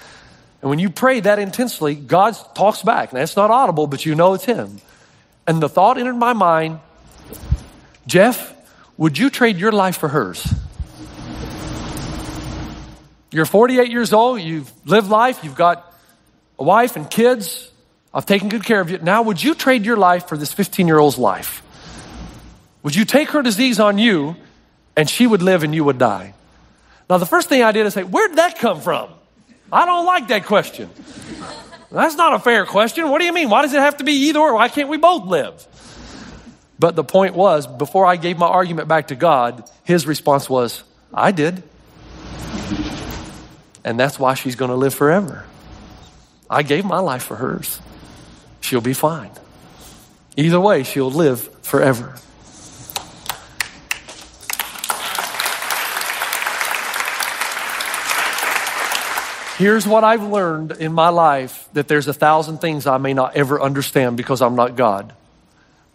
And 0.61 0.71
when 0.71 0.79
you 0.79 0.89
pray 0.89 1.21
that 1.21 1.39
intensely, 1.39 1.95
God 1.95 2.37
talks 2.55 2.83
back. 2.83 3.13
Now, 3.13 3.21
it's 3.21 3.37
not 3.37 3.51
audible, 3.51 3.87
but 3.87 4.07
you 4.07 4.15
know 4.15 4.35
it's 4.35 4.45
Him. 4.45 4.81
And 5.47 5.63
the 5.63 5.69
thought 5.69 5.99
entered 5.99 6.15
my 6.15 6.33
mind 6.33 6.81
Jeff, 8.07 8.55
would 8.97 9.19
you 9.19 9.31
trade 9.31 9.59
your 9.59 9.73
life 9.73 9.97
for 9.97 10.09
hers? 10.09 10.55
You're 13.31 13.47
48 13.47 13.91
years 13.91 14.13
old, 14.13 14.41
you've 14.41 14.71
lived 14.87 15.09
life, 15.09 15.43
you've 15.43 15.55
got 15.55 15.93
a 16.59 16.65
wife 16.65 16.97
and 16.97 17.11
kids. 17.11 17.72
I've 18.15 18.27
taken 18.27 18.49
good 18.49 18.65
care 18.65 18.81
of 18.81 18.91
you. 18.91 18.99
Now, 18.99 19.23
would 19.23 19.43
you 19.43 19.55
trade 19.55 19.85
your 19.85 19.97
life 19.97 20.29
for 20.29 20.37
this 20.37 20.53
15 20.53 20.87
year 20.87 20.99
old's 20.99 21.19
life? 21.19 21.63
Would 22.83 22.95
you 22.95 23.05
take 23.05 23.31
her 23.31 23.43
disease 23.43 23.81
on 23.81 23.99
you 23.99 24.37
and 24.97 25.09
she 25.09 25.27
would 25.27 25.43
live 25.43 25.63
and 25.63 25.75
you 25.75 25.85
would 25.85 25.99
die? 25.99 26.35
Now, 27.09 27.19
the 27.19 27.27
first 27.27 27.49
thing 27.49 27.63
I 27.63 27.73
did 27.73 27.87
is 27.87 27.95
say, 27.95 28.03
Where'd 28.03 28.37
that 28.37 28.59
come 28.59 28.81
from? 28.81 29.11
I 29.73 29.87
don't 29.87 30.05
like 30.05 30.29
that 30.29 30.45
question. 30.45 30.91
That's 31.91 32.17
not 32.17 32.35
a 32.35 32.39
fair 32.39 32.67
question. 32.67 33.09
What 33.09 33.19
do 33.19 33.25
you 33.25 33.33
mean? 33.33 33.51
Why 33.51 33.63
does 33.63 33.73
it 33.73 33.81
have 33.81 33.99
to 33.99 34.05
be 34.05 34.13
either 34.13 34.41
or? 34.41 34.55
Why 34.55 34.69
can't 34.69 34.89
we 34.89 34.97
both 34.97 35.25
live? 35.25 35.67
But 36.79 36.97
the 36.97 37.05
point 37.05 37.35
was, 37.35 37.67
before 37.67 38.07
I 38.07 38.17
gave 38.17 38.39
my 38.39 38.47
argument 38.47 38.89
back 38.89 39.09
to 39.09 39.15
God, 39.15 39.69
his 39.85 40.07
response 40.07 40.51
was, 40.51 40.83
I 41.13 41.31
did. 41.31 41.63
And 43.85 43.99
that's 44.01 44.19
why 44.19 44.35
she's 44.35 44.57
going 44.57 44.71
to 44.71 44.77
live 44.77 44.95
forever. 44.95 45.45
I 46.49 46.63
gave 46.63 46.85
my 46.85 46.99
life 46.99 47.23
for 47.23 47.37
hers. 47.37 47.81
She'll 48.63 48.81
be 48.81 48.95
fine. 48.95 49.31
Either 50.37 50.59
way, 50.59 50.83
she'll 50.83 51.11
live 51.11 51.41
forever. 51.63 52.15
Here's 59.59 59.87
what 59.87 60.03
I've 60.03 60.23
learned 60.23 60.73
in 60.73 60.93
my 60.93 61.11
life 61.11 61.69
that 61.75 61.87
there's 61.87 62.09
a 62.09 62.15
thousand 62.15 62.59
things 62.59 62.87
I 62.87 62.99
may 62.99 63.15
not 63.15 63.37
ever 63.37 63.61
understand 63.61 64.17
because 64.17 64.41
I'm 64.41 64.57
not 64.57 64.75
God. 64.77 65.13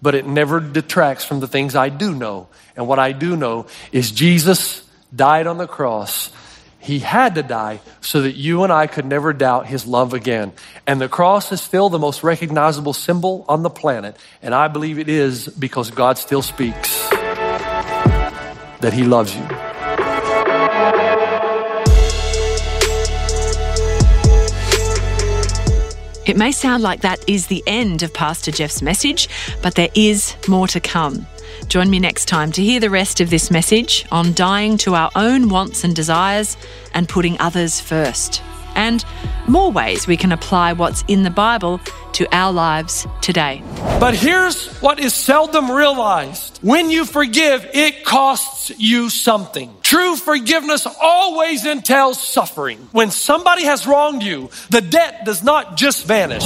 But 0.02 0.14
it 0.14 0.28
never 0.28 0.60
detracts 0.60 1.26
from 1.26 1.40
the 1.40 1.48
things 1.48 1.76
I 1.76 1.90
do 1.90 2.14
know. 2.14 2.48
And 2.76 2.88
what 2.88 3.00
I 3.00 3.12
do 3.12 3.36
know 3.36 3.66
is 3.92 4.12
Jesus 4.12 4.88
died 5.14 5.48
on 5.48 5.58
the 5.58 5.68
cross. 5.68 6.30
He 6.80 7.00
had 7.00 7.36
to 7.36 7.44
die 7.44 7.80
so 8.02 8.22
that 8.22 8.34
you 8.34 8.64
and 8.64 8.72
I 8.72 8.88
could 8.88 9.06
never 9.06 9.34
doubt 9.34 9.68
his 9.68 9.86
love 9.86 10.14
again. 10.14 10.54
And 10.86 11.02
the 11.02 11.10
cross 11.10 11.52
is 11.52 11.62
still 11.62 11.90
the 11.90 12.00
most 12.00 12.24
recognizable 12.24 12.94
symbol 12.94 13.46
on 13.50 13.64
the 13.64 13.70
planet. 13.70 14.16
And 14.42 14.54
I 14.54 14.68
believe 14.68 15.00
it 15.00 15.10
is 15.10 15.48
because 15.48 15.92
God 15.92 16.18
still 16.18 16.42
speaks 16.42 17.10
that 18.80 18.94
he 18.94 19.04
loves 19.04 19.36
you. 19.36 19.44
It 26.28 26.36
may 26.36 26.52
sound 26.52 26.84
like 26.84 27.02
that 27.02 27.24
is 27.28 27.48
the 27.48 27.64
end 27.66 28.04
of 28.04 28.14
Pastor 28.14 28.52
Jeff's 28.52 28.82
message, 28.82 29.30
but 29.62 29.76
there 29.76 29.88
is 29.96 30.36
more 30.48 30.68
to 30.68 30.82
come. 30.82 31.26
Join 31.70 31.90
me 31.90 32.00
next 32.00 32.30
time 32.30 32.54
to 32.54 32.64
hear 32.64 32.80
the 32.80 32.90
rest 32.90 33.20
of 33.20 33.30
this 33.30 33.52
message 33.52 34.06
on 34.10 34.34
dying 34.34 34.78
to 34.80 34.96
our 34.96 35.12
own 35.16 35.50
wants 35.50 35.84
and 35.84 35.94
desires 35.94 36.56
and 36.94 37.10
putting 37.10 37.38
others 37.42 37.82
first. 37.82 38.42
And 38.74 39.04
more 39.48 39.70
ways 39.72 40.08
we 40.08 40.16
can 40.16 40.32
apply 40.32 40.74
what's 40.74 41.04
in 41.10 41.24
the 41.24 41.30
Bible 41.30 41.82
to 42.14 42.28
our 42.34 42.54
lives 42.54 43.06
today. 43.22 43.62
But 44.00 44.16
here's 44.16 44.68
what 44.80 45.00
is 45.00 45.14
seldom 45.14 45.70
realized 45.70 46.58
when 46.62 46.90
you 46.90 47.04
forgive, 47.04 47.70
it 47.74 48.06
costs 48.06 48.72
you 48.78 49.10
something. 49.10 49.76
True 49.82 50.16
forgiveness 50.16 50.88
always 51.02 51.66
entails 51.66 52.26
suffering. 52.26 52.88
When 52.94 53.12
somebody 53.12 53.66
has 53.66 53.86
wronged 53.86 54.24
you, 54.24 54.52
the 54.70 54.82
debt 54.82 55.26
does 55.26 55.44
not 55.44 55.76
just 55.76 56.06
vanish. 56.06 56.46